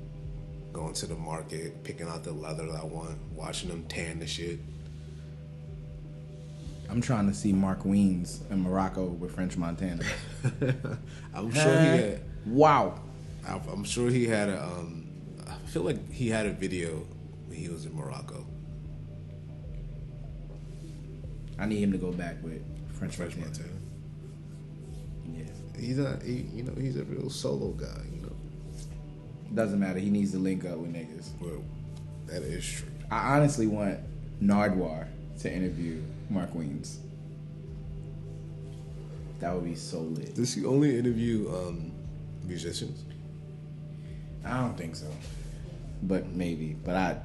Going 0.74 0.94
to 0.94 1.08
the 1.08 1.16
market, 1.16 1.84
picking 1.84 2.08
out 2.08 2.24
the 2.24 2.32
leather 2.32 2.66
that 2.68 2.82
I 2.82 2.86
want, 2.86 3.18
watching 3.34 3.70
them 3.70 3.86
tan 3.86 4.20
the 4.20 4.28
shit. 4.28 4.60
I'm 6.90 7.02
trying 7.02 7.28
to 7.28 7.34
see 7.36 7.54
Mark 7.54 7.84
Wiens 7.84 8.50
in 8.50 8.62
Morocco 8.62 9.06
with 9.06 9.36
French 9.36 9.58
Montana. 9.58 10.04
I'm 11.34 11.52
sure 11.54 11.80
he 11.80 11.88
had. 11.88 12.22
Wow. 12.46 13.00
I'm 13.48 13.84
sure 13.84 14.10
he 14.10 14.26
had 14.26 14.50
a. 14.50 14.64
Um, 14.64 15.08
I 15.48 15.54
feel 15.68 15.84
like 15.84 16.12
he 16.12 16.30
had 16.30 16.46
a 16.46 16.52
video 16.52 17.06
when 17.48 17.58
he 17.58 17.70
was 17.70 17.86
in 17.86 17.96
Morocco. 17.96 18.46
I 21.60 21.66
need 21.66 21.80
him 21.80 21.92
to 21.92 21.98
go 21.98 22.12
back 22.12 22.42
with 22.44 22.62
French, 22.94 23.16
French 23.16 23.36
Montana. 23.36 23.70
Montana. 25.26 25.46
Yeah. 25.76 25.80
He's 25.80 25.98
not. 25.98 26.24
He, 26.24 26.48
you 26.54 26.64
know, 26.64 26.74
he's 26.76 26.96
a 26.96 27.04
real 27.04 27.30
solo 27.30 27.72
guy. 27.72 28.06
Doesn't 29.54 29.80
matter. 29.80 30.00
He 30.00 30.10
needs 30.10 30.32
to 30.32 30.40
link 30.40 30.66
up 30.66 30.78
with 30.78 30.94
niggas. 30.94 31.30
Well, 31.42 31.64
that 32.28 32.44
is 32.44 32.66
true. 32.66 32.88
I 33.10 33.36
honestly 33.36 33.68
want 33.68 34.00
Nardwuar 34.42 35.08
to 35.42 35.52
interview 35.52 36.02
Mark 36.30 36.54
Wiens. 36.54 37.00
That 39.40 39.56
would 39.56 39.64
be 39.64 39.76
so 39.76 40.00
lit. 40.00 40.36
Does 40.36 40.54
he 40.54 40.66
only 40.66 40.98
interview 40.98 41.50
um, 41.50 41.92
musicians? 42.44 43.04
I 44.46 44.58
don't 44.58 44.78
think 44.78 44.96
so. 44.96 45.08
But 46.04 46.28
maybe. 46.28 46.76
But 46.84 46.96
I 46.96 47.18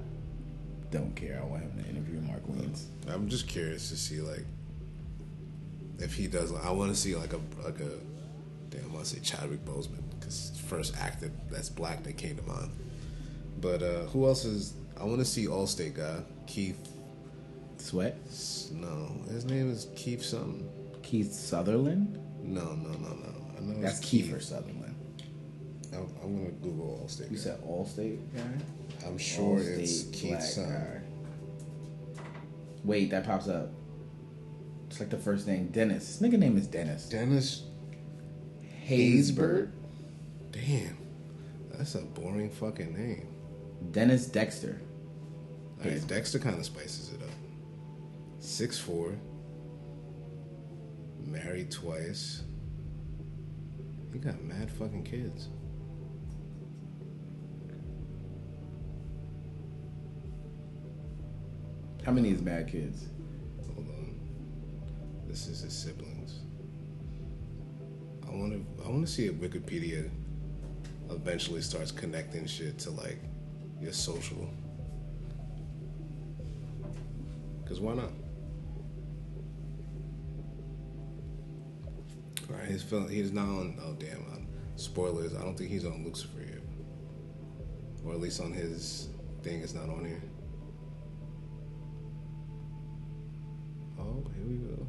don't 0.91 1.15
care. 1.15 1.41
I 1.43 1.45
want 1.45 1.63
him 1.63 1.83
to 1.83 1.91
interview 1.91 2.21
Mark 2.21 2.43
Wiens. 2.47 2.87
I'm 3.09 3.29
just 3.29 3.49
curious 3.49 3.91
to 3.91 3.97
see 3.97 4.21
like 4.21 4.45
if 5.99 6.15
he 6.15 6.27
does. 6.27 6.53
I 6.53 6.71
want 6.71 6.95
to 6.95 6.99
see 6.99 7.15
like 7.17 7.33
a 7.33 7.41
like 7.63 7.81
a 7.81 7.91
damn. 8.71 8.85
I 8.91 8.95
want 8.95 9.05
to 9.05 9.17
say 9.17 9.21
Chadwick 9.21 9.65
Boseman 9.65 10.04
first 10.67 10.97
actor 10.99 11.31
that's 11.51 11.69
black 11.69 12.03
that 12.05 12.17
came 12.17 12.37
to 12.37 12.43
mind. 12.43 12.71
But 13.61 13.83
uh, 13.83 14.05
who 14.07 14.27
else 14.27 14.45
is? 14.45 14.75
I 15.01 15.05
want 15.05 15.19
to 15.19 15.25
see 15.25 15.47
Allstate 15.47 15.95
guy 15.95 16.23
Keith. 16.47 16.91
Sweat? 17.77 18.17
No, 18.73 19.11
his 19.31 19.45
name 19.45 19.71
is 19.71 19.89
Keith 19.97 20.23
something. 20.23 20.69
Keith 21.03 21.33
Sutherland? 21.33 22.19
No, 22.43 22.75
no, 22.75 22.91
no, 22.91 23.09
no. 23.15 23.35
I 23.57 23.61
know 23.61 23.81
That's 23.81 23.99
it's 23.99 24.09
Kiefer 24.09 24.43
Sutherland. 24.43 24.95
I'm, 25.93 26.09
I'm 26.23 26.37
gonna 26.37 26.51
Google 26.51 27.05
Allstate. 27.05 27.31
You 27.31 27.37
guy. 27.37 27.43
said 27.43 27.63
Allstate 27.63 28.19
guy? 28.35 29.07
I'm 29.07 29.19
sure 29.19 29.59
it's 29.61 30.05
Keith 30.05 30.43
something. 30.43 31.03
Wait, 32.85 33.11
that 33.11 33.25
pops 33.25 33.49
up. 33.49 33.71
It's 34.89 35.01
like 35.01 35.11
the 35.11 35.19
first 35.19 35.47
name, 35.47 35.69
Dennis. 35.69 36.19
This 36.19 36.29
nigga 36.29 36.39
name 36.39 36.57
is 36.57 36.67
Dennis. 36.67 37.09
Dennis 37.09 37.65
Haysbert? 38.87 39.71
Damn, 40.55 40.97
that's 41.73 41.97
a 41.97 42.03
boring 42.03 42.49
fucking 42.49 42.95
name. 42.95 43.27
Dennis 43.91 44.27
Dexter. 44.27 44.81
All 45.83 45.91
right, 45.91 46.07
Dexter 46.07 46.39
kind 46.39 46.57
of 46.57 46.65
spices 46.65 47.13
it 47.13 47.23
up. 47.23 47.35
Six 48.39 48.79
four. 48.79 49.17
Married 51.27 51.73
twice. 51.73 52.45
He 54.13 54.21
got 54.21 54.41
mad 54.43 54.71
fucking 54.71 55.03
kids. 55.03 55.49
How 62.07 62.13
many 62.13 62.31
is 62.31 62.43
Mad 62.43 62.69
Kids? 62.69 63.07
Hold 63.75 63.89
on. 63.89 64.21
This 65.27 65.49
is 65.49 65.63
his 65.63 65.73
siblings. 65.77 66.41
I 68.25 68.31
want 68.31 68.53
to. 68.53 68.85
I 68.85 68.89
want 68.89 69.05
to 69.05 69.13
see 69.13 69.27
if 69.27 69.35
Wikipedia 69.35 70.11
eventually 71.11 71.61
starts 71.61 71.91
connecting 71.91 72.47
shit 72.47 72.79
to 72.81 72.91
like 72.91 73.19
your 73.81 73.93
social. 73.93 74.49
Cause 77.67 77.81
why 77.81 77.95
not? 77.95 78.11
All 82.51 82.57
right, 82.57 82.69
he's 82.69 82.83
film. 82.83 83.09
He's 83.09 83.33
not 83.33 83.49
on. 83.49 83.79
Oh 83.83 83.95
damn! 83.99 84.19
Um, 84.33 84.47
spoilers. 84.77 85.35
I 85.35 85.43
don't 85.43 85.57
think 85.57 85.71
he's 85.71 85.85
on 85.87 86.05
Lucifer 86.05 86.41
yet, 86.41 86.63
or 88.05 88.13
at 88.13 88.21
least 88.21 88.41
on 88.41 88.53
his 88.53 89.09
thing. 89.43 89.63
It's 89.63 89.73
not 89.73 89.89
on 89.89 90.05
here. 90.05 90.23
Oh, 93.99 94.25
here 94.37 94.47
we 94.47 94.57
go. 94.57 94.87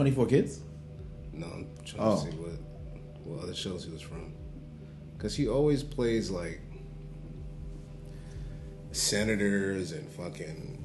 24. 0.00 0.26
Kids? 0.28 0.60
No, 1.34 1.46
I'm 1.46 1.66
trying 1.84 2.02
Oh. 2.02 2.16
to 2.24 2.30
see 2.30 2.36
what 2.38 2.52
what 3.22 3.42
other 3.44 3.54
shows 3.54 3.84
he 3.84 3.90
was 3.92 4.00
from. 4.00 4.32
Cause 5.18 5.34
he 5.36 5.46
always 5.46 5.82
plays 5.82 6.30
like 6.30 6.58
senators 8.92 9.92
and 9.92 10.08
fucking 10.10 10.82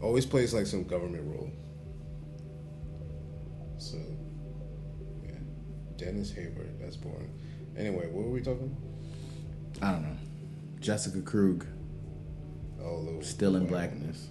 always 0.00 0.24
plays 0.24 0.54
like 0.54 0.66
some 0.66 0.84
government 0.84 1.24
role. 1.26 1.50
So 3.78 3.98
yeah. 5.24 5.32
Dennis 5.96 6.30
Hayward, 6.32 6.78
that's 6.80 6.96
boring. 6.96 7.32
Anyway, 7.76 8.06
what 8.06 8.24
were 8.24 8.30
we 8.30 8.40
talking? 8.40 8.74
I 9.82 9.90
don't 9.92 10.02
know. 10.02 10.16
Jessica 10.80 11.20
Krug, 11.22 11.66
Oh, 12.80 13.18
still 13.20 13.56
in 13.56 13.66
blackness. 13.66 14.28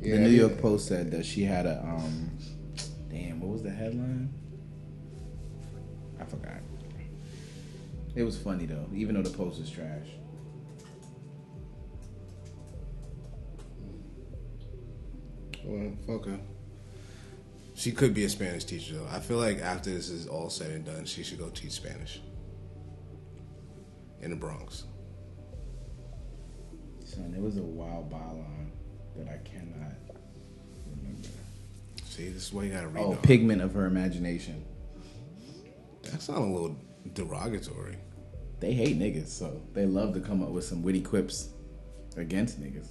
Yeah, 0.00 0.16
the 0.16 0.22
New 0.22 0.30
York 0.30 0.60
Post 0.60 0.86
said 0.86 1.10
that 1.10 1.26
she 1.26 1.42
had 1.42 1.66
a 1.66 1.82
um 1.82 2.30
damn, 3.08 3.40
what 3.40 3.50
was 3.50 3.62
the 3.62 3.70
headline? 3.70 4.32
I 6.20 6.24
forgot. 6.24 6.60
It 8.14 8.24
was 8.24 8.36
funny 8.36 8.66
though, 8.66 8.88
even 8.92 9.14
though 9.14 9.22
the 9.22 9.36
post 9.36 9.60
is 9.60 9.70
trash. 9.70 10.08
Well, 15.64 15.92
fuck 16.06 16.26
her. 16.26 16.40
She 17.74 17.92
could 17.92 18.14
be 18.14 18.24
a 18.24 18.28
Spanish 18.28 18.64
teacher 18.64 18.94
though. 18.94 19.06
I 19.08 19.20
feel 19.20 19.36
like 19.36 19.60
after 19.60 19.90
this 19.90 20.08
is 20.08 20.26
all 20.26 20.50
said 20.50 20.72
and 20.72 20.84
done, 20.84 21.04
she 21.04 21.22
should 21.22 21.38
go 21.38 21.48
teach 21.50 21.72
Spanish 21.72 22.20
in 24.20 24.30
the 24.30 24.36
Bronx. 24.36 24.84
Son, 27.04 27.32
it 27.36 27.40
was 27.40 27.56
a 27.56 27.62
wild 27.62 28.10
byline 28.10 28.57
that 29.18 29.28
I 29.28 29.38
cannot 29.48 29.96
remember. 30.86 31.28
See, 32.04 32.28
this 32.28 32.46
is 32.46 32.52
why 32.52 32.64
you 32.64 32.72
gotta 32.72 32.86
oh, 32.86 32.90
read. 32.90 33.04
Oh, 33.04 33.18
pigment 33.22 33.62
of 33.62 33.74
her 33.74 33.86
imagination. 33.86 34.64
That 36.04 36.22
sounds 36.22 36.38
a 36.38 36.42
little 36.42 36.76
derogatory. 37.12 37.96
They 38.60 38.72
hate 38.72 38.98
niggas, 38.98 39.28
so 39.28 39.60
they 39.72 39.86
love 39.86 40.14
to 40.14 40.20
come 40.20 40.42
up 40.42 40.50
with 40.50 40.64
some 40.64 40.82
witty 40.82 41.02
quips 41.02 41.50
against 42.16 42.60
niggas. 42.60 42.88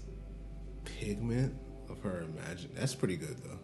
Pigment 0.85 1.53
of 1.89 1.99
her 2.01 2.21
imagine. 2.21 2.71
That's 2.75 2.95
pretty 2.95 3.17
good 3.17 3.37
though. 3.43 3.59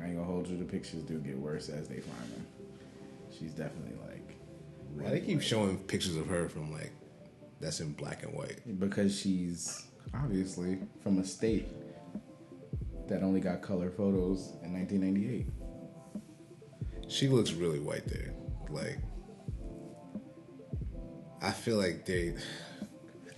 I 0.00 0.06
ain't 0.06 0.14
gonna 0.16 0.26
hold 0.26 0.48
you. 0.48 0.56
The 0.56 0.64
pictures 0.64 1.02
do 1.02 1.18
get 1.18 1.38
worse 1.38 1.68
as 1.68 1.88
they 1.88 2.00
find 2.00 2.32
her. 2.36 2.42
She's 3.36 3.52
definitely 3.52 3.96
like 4.06 4.36
Why 4.94 5.10
they 5.10 5.20
keep 5.20 5.40
showing 5.40 5.78
pictures 5.78 6.16
of 6.16 6.26
her 6.26 6.48
from 6.48 6.72
like 6.72 6.92
that's 7.60 7.80
in 7.80 7.92
black 7.92 8.22
and 8.22 8.32
white? 8.34 8.78
because 8.78 9.18
she's 9.18 9.86
obviously 10.12 10.78
from 11.02 11.18
a 11.18 11.24
state 11.24 11.68
that 13.08 13.22
only 13.22 13.40
got 13.40 13.62
color 13.62 13.90
photos 13.90 14.52
in 14.62 14.72
1998. 14.72 15.46
She 17.08 17.28
looks 17.28 17.52
really 17.52 17.78
white 17.78 18.06
there. 18.06 18.32
Like, 18.70 18.98
I 21.42 21.50
feel 21.50 21.76
like 21.76 22.06
they. 22.06 22.34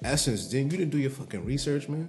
Essence, 0.05 0.47
didn't 0.47 0.71
you 0.73 0.79
didn't 0.79 0.93
do 0.93 0.99
your 0.99 1.11
fucking 1.11 1.45
research, 1.45 1.89
man? 1.89 2.09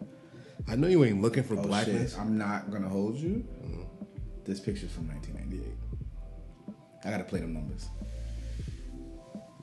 I 0.68 0.76
know 0.76 0.88
you 0.88 1.04
ain't 1.04 1.22
looking 1.22 1.44
for 1.44 1.58
Oh 1.58 1.64
blackness. 1.64 2.12
shit! 2.12 2.20
I'm 2.22 2.38
not 2.38 2.70
gonna 2.70 2.90
hold 2.90 3.16
you. 3.16 3.46
Mm-hmm. 3.64 3.82
This 4.46 4.60
picture's 4.60 4.92
from 4.92 5.08
1998. 5.08 6.76
I 7.06 7.10
gotta 7.10 7.24
play 7.24 7.40
them 7.40 7.54
numbers. 7.54 7.90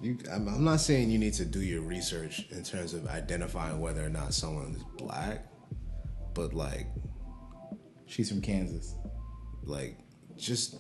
You, 0.01 0.19
I'm, 0.31 0.49
I'm 0.49 0.65
not 0.65 0.81
saying 0.81 1.11
you 1.11 1.19
need 1.19 1.35
to 1.35 1.45
do 1.45 1.61
your 1.61 1.81
research 1.81 2.47
in 2.51 2.63
terms 2.63 2.95
of 2.95 3.07
identifying 3.07 3.81
whether 3.81 4.05
or 4.05 4.11
not 4.11 4.35
someone 4.35 4.75
is 4.75 4.83
black, 4.99 5.47
but 6.35 6.53
like, 6.53 6.87
She's 8.15 8.29
from 8.29 8.41
Kansas. 8.41 8.95
Like, 9.65 9.99
just 10.37 10.77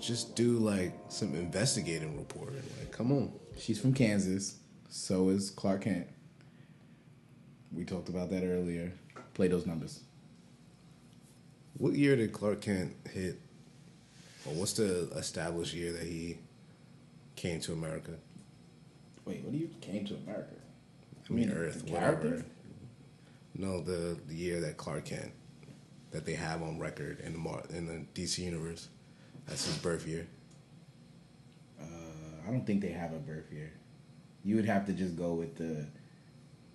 just 0.00 0.34
do 0.34 0.58
like 0.58 0.92
some 1.08 1.34
investigating 1.34 2.16
reporting. 2.16 2.62
Like, 2.80 2.90
come 2.90 3.12
on. 3.12 3.32
She's 3.56 3.80
from 3.80 3.94
Kansas. 3.94 4.56
So 4.88 5.28
is 5.28 5.50
Clark 5.50 5.82
Kent. 5.82 6.08
We 7.72 7.84
talked 7.84 8.08
about 8.08 8.30
that 8.30 8.42
earlier. 8.42 8.92
Play 9.34 9.46
those 9.48 9.64
numbers. 9.64 10.00
What 11.78 11.92
year 11.92 12.16
did 12.16 12.32
Clark 12.32 12.62
Kent 12.62 12.94
hit? 13.12 13.38
Or 14.46 14.54
what's 14.54 14.72
the 14.72 15.08
established 15.16 15.74
year 15.74 15.92
that 15.92 16.02
he 16.02 16.38
came 17.36 17.60
to 17.60 17.72
America? 17.72 18.12
Wait, 19.24 19.42
what 19.42 19.52
do 19.52 19.58
you 19.58 19.70
came 19.80 20.04
to 20.06 20.14
America? 20.14 20.54
I 21.28 21.32
mean, 21.32 21.48
mean, 21.48 21.56
Earth, 21.56 21.84
whatever. 21.88 22.44
No, 23.54 23.80
the 23.80 24.18
the 24.26 24.34
year 24.34 24.60
that 24.60 24.76
Clark 24.76 25.06
Kent 25.06 25.32
that 26.10 26.24
they 26.24 26.34
have 26.34 26.62
on 26.62 26.78
record 26.78 27.20
in 27.20 27.32
the 27.32 27.38
Mar- 27.38 27.64
in 27.70 27.86
the 27.86 28.04
DC 28.20 28.38
universe. 28.38 28.88
That's 29.46 29.66
his 29.66 29.76
birth 29.76 30.06
year. 30.06 30.26
Uh, 31.80 31.84
I 32.46 32.50
don't 32.50 32.66
think 32.66 32.80
they 32.80 32.90
have 32.90 33.12
a 33.12 33.18
birth 33.18 33.52
year. 33.52 33.72
You 34.44 34.56
would 34.56 34.64
have 34.64 34.86
to 34.86 34.92
just 34.92 35.16
go 35.16 35.34
with 35.34 35.56
the 35.56 35.86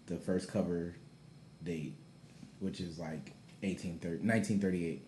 the 0.08 0.18
first 0.18 0.52
cover 0.52 0.96
date, 1.64 1.96
which 2.60 2.80
is 2.82 3.00
like 3.00 3.34
1830, 3.62 4.28
1938. 4.28 5.08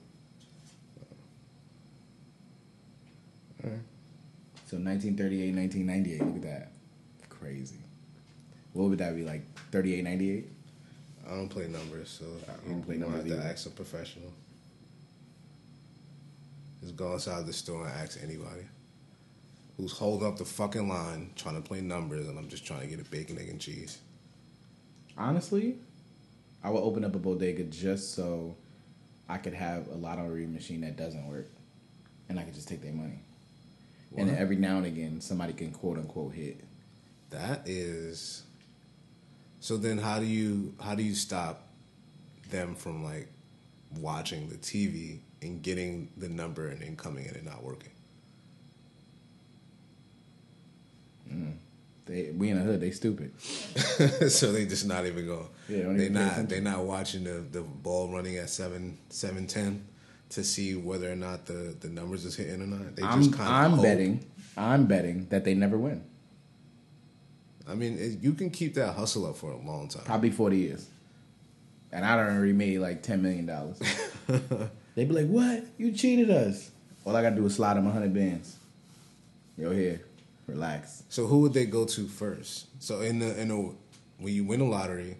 So 4.74 4.80
1938, 4.80 5.56
1998. 5.56 6.26
Look 6.26 6.36
at 6.38 6.42
that. 6.50 6.72
Crazy. 7.30 7.78
What 8.72 8.90
would 8.90 8.98
that 8.98 9.16
be 9.16 9.22
like? 9.22 9.44
38, 9.70 10.04
98? 10.04 10.50
I 11.28 11.30
don't 11.30 11.48
play 11.48 11.68
numbers, 11.68 12.10
so 12.10 12.26
I 12.50 12.68
don't 12.68 12.82
play 12.82 12.98
numbers 12.98 13.30
have 13.30 13.40
to 13.40 13.46
ask 13.46 13.68
a 13.68 13.70
professional. 13.70 14.34
Just 16.82 16.96
go 16.96 17.14
inside 17.14 17.46
the 17.46 17.54
store 17.54 17.86
and 17.86 17.94
ask 18.00 18.18
anybody 18.24 18.64
who's 19.78 19.92
holding 19.92 20.28
up 20.28 20.40
the 20.40 20.46
fucking 20.46 20.90
line 20.90 21.30
trying 21.36 21.54
to 21.54 21.62
play 21.62 21.82
numbers, 21.82 22.28
and 22.28 22.40
I'm 22.40 22.50
just 22.50 22.66
trying 22.66 22.82
to 22.82 22.88
get 22.88 23.00
a 23.00 23.08
bacon, 23.12 23.38
egg, 23.38 23.50
and 23.50 23.62
cheese. 23.62 24.00
Honestly, 25.16 25.76
I 26.64 26.72
would 26.72 26.82
open 26.82 27.06
up 27.06 27.14
a 27.14 27.20
bodega 27.20 27.66
just 27.66 28.16
so 28.16 28.56
I 29.30 29.38
could 29.38 29.54
have 29.54 29.88
a 29.90 29.96
lottery 29.96 30.48
machine 30.48 30.82
that 30.82 30.98
doesn't 30.98 31.28
work, 31.28 31.46
and 32.28 32.40
I 32.40 32.42
could 32.44 32.56
just 32.56 32.68
take 32.68 32.82
their 32.82 32.92
money. 32.92 33.20
And 34.18 34.30
every 34.38 34.56
now 34.56 34.78
and 34.78 34.86
again, 34.86 35.22
somebody 35.22 35.54
can 35.54 35.72
quote 35.72 35.98
unquote 35.98 36.34
hit. 36.34 36.60
That 37.30 37.68
is. 37.68 38.44
So 39.60 39.78
then, 39.78 39.98
how 39.98 40.20
do 40.20 40.26
you 40.26 40.76
how 40.82 40.96
do 40.96 41.04
you 41.04 41.16
stop 41.16 41.68
them 42.50 42.76
from 42.76 43.04
like 43.04 43.28
watching 43.98 44.50
the 44.50 44.58
TV 44.58 45.20
and 45.42 45.62
getting 45.62 46.10
the 46.18 46.30
number 46.30 46.68
and 46.68 46.82
then 46.82 46.96
coming 46.96 47.26
in 47.26 47.36
and 47.36 47.46
not 47.46 47.64
working? 47.64 47.92
Mm. 51.32 51.54
They 52.06 52.32
we 52.32 52.50
in 52.50 52.60
the 52.60 52.64
hood, 52.64 52.82
they 52.82 52.92
stupid. 52.92 53.40
so 54.30 54.52
they 54.52 54.66
just 54.66 54.86
not 54.86 55.06
even 55.06 55.26
going. 55.26 55.48
Yeah, 55.70 55.94
they 55.94 56.10
not 56.10 56.50
they 56.50 56.60
not 56.60 56.84
watching 56.84 57.24
the 57.24 57.44
the 57.52 57.62
ball 57.62 58.12
running 58.12 58.38
at 58.38 58.50
seven 58.50 58.98
seven 59.10 59.48
ten 59.48 59.86
to 60.34 60.44
see 60.44 60.76
whether 60.76 61.12
or 61.12 61.16
not 61.16 61.46
the 61.46 61.76
the 61.80 61.90
numbers 61.90 62.26
is 62.26 62.36
hitting 62.36 62.62
or 62.62 62.68
not. 62.68 62.96
They 62.96 63.04
I'm 63.04 63.24
just 63.24 63.34
kind 63.34 63.50
I'm 63.50 63.82
betting 63.82 64.26
I'm 64.58 64.86
betting 64.86 65.28
that 65.30 65.44
they 65.44 65.54
never 65.54 65.78
win. 65.78 66.04
I 67.68 67.76
mean, 67.76 67.98
it, 67.98 68.22
you 68.22 68.34
can 68.34 68.50
keep 68.50 68.74
that 68.76 68.94
hustle 68.94 69.26
up 69.26 69.38
for 69.38 69.52
a 69.52 69.58
long 69.58 69.88
time. 69.88 70.04
Probably 70.04 70.32
forty 70.32 70.58
years. 70.58 70.88
And 71.92 72.04
I 72.04 72.16
done 72.18 72.36
already 72.36 72.54
made 72.54 72.80
like 72.80 73.04
ten 73.04 73.22
million 73.22 73.46
dollars. 73.46 73.80
They'd 74.96 75.08
be 75.08 75.14
like, 75.14 75.28
What? 75.28 75.66
You 75.78 75.92
cheated 75.92 76.30
us. 76.30 76.72
All 77.06 77.16
I 77.16 77.22
gotta 77.22 77.36
do 77.36 77.46
is 77.46 77.56
slide 77.56 77.76
them 77.76 77.90
hundred 77.90 78.14
bands. 78.14 78.58
Yo 79.58 79.72
here, 79.72 80.02
relax. 80.48 81.04
So 81.10 81.28
who 81.28 81.40
would 81.42 81.54
they 81.54 81.66
go 81.66 81.86
to 81.86 82.08
first? 82.08 82.68
So 82.80 83.02
in 83.02 83.20
the 83.20 83.40
in 83.40 83.50
the 83.50 83.74
when 84.18 84.34
you 84.34 84.44
win 84.44 84.62
a 84.62 84.66
lottery, 84.66 85.18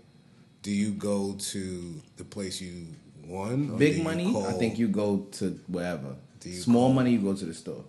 do 0.64 0.72
you 0.72 0.92
go 0.92 1.34
to 1.34 2.02
the 2.18 2.24
place 2.24 2.60
you 2.62 2.88
do 3.28 3.76
Big 3.78 4.04
money, 4.04 4.36
I 4.36 4.54
think 4.54 4.78
you 4.78 4.88
go 4.88 5.28
to 5.34 5.60
wherever. 5.68 6.16
Small 6.42 6.88
call- 6.88 6.94
money, 6.94 7.12
you 7.12 7.20
go 7.20 7.34
to 7.34 7.46
the 7.46 7.54
store. 7.54 7.84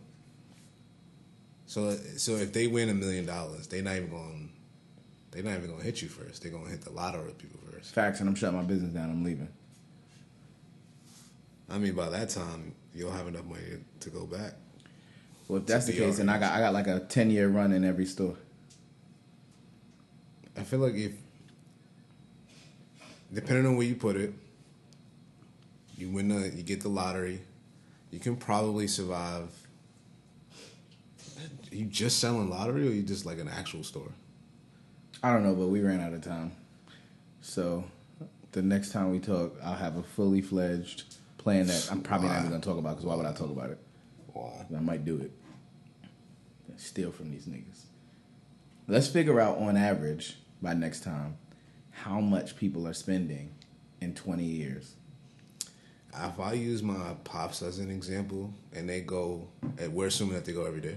So 1.67 1.97
so 2.17 2.37
if 2.37 2.53
they 2.53 2.67
win 2.67 2.89
a 2.89 2.95
million 2.95 3.27
dollars, 3.27 3.67
they 3.67 3.83
not 3.83 3.97
even 3.97 4.11
going. 4.11 4.51
They're 5.31 5.43
not 5.43 5.57
even 5.57 5.71
gonna 5.71 5.83
hit 5.83 6.03
you 6.03 6.09
first. 6.09 6.43
They're 6.43 6.53
gonna 6.53 6.71
hit 6.71 6.83
the 6.83 6.93
lottery 6.93 7.33
people 7.33 7.59
first. 7.71 7.93
Facts, 7.93 8.21
and 8.21 8.29
I'm 8.29 8.37
shutting 8.37 8.57
my 8.57 8.65
business 8.65 8.93
down. 8.93 9.11
I'm 9.11 9.25
leaving. 9.25 9.49
I 11.69 11.79
mean, 11.79 11.95
by 11.95 12.09
that 12.11 12.29
time, 12.29 12.75
you'll 12.95 13.11
have 13.11 13.27
enough 13.27 13.47
money 13.47 13.63
to 14.01 14.11
go 14.11 14.27
back. 14.27 14.53
Well, 15.49 15.59
if 15.59 15.67
that's 15.67 15.87
the 15.87 15.93
case, 15.93 16.19
then 16.19 16.29
I 16.29 16.39
got 16.39 16.53
I 16.53 16.61
got 16.61 16.73
like 16.73 16.87
a 16.87 17.01
ten 17.01 17.31
year 17.31 17.49
run 17.49 17.73
in 17.73 17.85
every 17.85 18.07
store. 18.07 18.37
I 20.57 20.63
feel 20.63 20.79
like 20.79 20.95
if, 20.95 21.13
depending 23.33 23.67
on 23.67 23.77
where 23.77 23.87
you 23.87 23.97
put 23.97 24.15
it, 24.17 24.33
you 25.97 26.09
win 26.11 26.29
the, 26.29 26.49
you 26.51 26.63
get 26.63 26.81
the 26.81 26.89
lottery, 26.89 27.41
you 28.11 28.19
can 28.19 28.37
probably 28.37 28.87
survive. 28.87 29.51
you 31.71 31.87
just 31.87 32.19
selling 32.19 32.51
lottery, 32.51 32.89
or 32.89 32.91
you 32.91 33.03
just 33.03 33.27
like 33.27 33.39
an 33.39 33.49
actual 33.49 33.83
store? 33.83 34.13
I 35.23 35.33
don't 35.33 35.43
know, 35.43 35.55
but 35.55 35.69
we 35.69 35.81
ran 35.81 36.01
out 36.01 36.13
of 36.13 36.23
time. 36.23 36.53
So 37.41 37.85
the 38.53 38.63
next 38.63 38.93
time 38.93 39.11
we 39.11 39.19
talk, 39.19 39.57
I'll 39.63 39.75
have 39.75 39.97
a 39.97 40.03
fully 40.03 40.41
fledged 40.41 41.17
plan 41.39 41.67
that 41.67 41.89
I'm 41.91 42.01
probably 42.01 42.29
not 42.29 42.39
even 42.39 42.51
going 42.51 42.61
to 42.61 42.69
talk 42.69 42.79
about 42.79 42.97
because 42.97 43.05
why 43.05 43.15
would 43.17 43.27
I 43.27 43.33
talk 43.33 43.51
about 43.51 43.71
it? 43.71 43.79
Wow. 44.33 44.65
I 44.75 44.81
might 44.81 45.05
do 45.05 45.19
it. 45.19 45.31
Steal 46.77 47.13
from 47.13 47.31
these 47.31 47.47
niggas. 47.47 47.83
Let's 48.89 49.09
figure 49.09 49.41
out 49.41 49.59
on 49.59 49.77
average 49.77 50.37
by 50.61 50.75
next 50.75 51.05
time 51.05 51.37
how 51.91 52.21
much 52.21 52.57
people 52.57 52.87
are 52.89 52.95
spending 52.95 53.55
in 54.01 54.15
20 54.15 54.43
years. 54.45 54.95
If 56.17 56.39
I 56.39 56.53
use 56.53 56.83
my 56.83 57.15
pops 57.25 57.61
as 57.63 57.79
an 57.79 57.91
example, 57.91 58.53
and 58.73 58.89
they 58.89 59.01
go, 59.01 59.49
and 59.79 59.93
we're 59.93 60.07
assuming 60.07 60.35
that 60.35 60.45
they 60.45 60.53
go 60.53 60.65
every 60.65 60.81
day, 60.81 60.97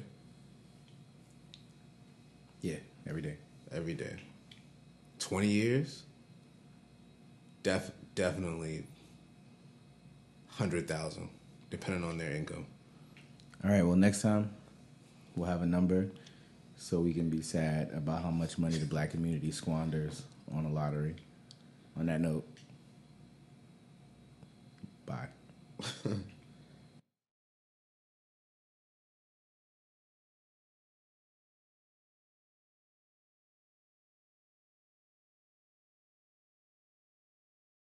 Yeah, 2.61 2.77
every 3.07 3.21
day. 3.21 3.37
every 3.71 3.93
day, 3.93 4.15
twenty 5.19 5.47
years, 5.47 6.03
def 7.63 7.91
definitely 8.15 8.85
hundred 10.49 10.87
thousand, 10.87 11.29
depending 11.69 12.03
on 12.03 12.17
their 12.17 12.31
income. 12.31 12.65
All 13.63 13.71
right, 13.71 13.83
well, 13.83 13.95
next 13.97 14.21
time 14.21 14.51
we'll 15.35 15.49
have 15.49 15.61
a 15.61 15.65
number 15.67 16.09
so 16.77 16.99
we 16.99 17.13
can 17.13 17.29
be 17.29 17.41
sad 17.41 17.91
about 17.93 18.21
how 18.23 18.29
much 18.31 18.57
money 18.57 18.77
the 18.77 18.85
black 18.85 19.11
community 19.11 19.51
squanders 19.51 20.21
on 20.53 20.65
a 20.65 20.69
lottery. 20.69 21.15
On 21.99 22.05
that 22.05 22.21
note, 22.21 22.46
bye. 25.07 25.29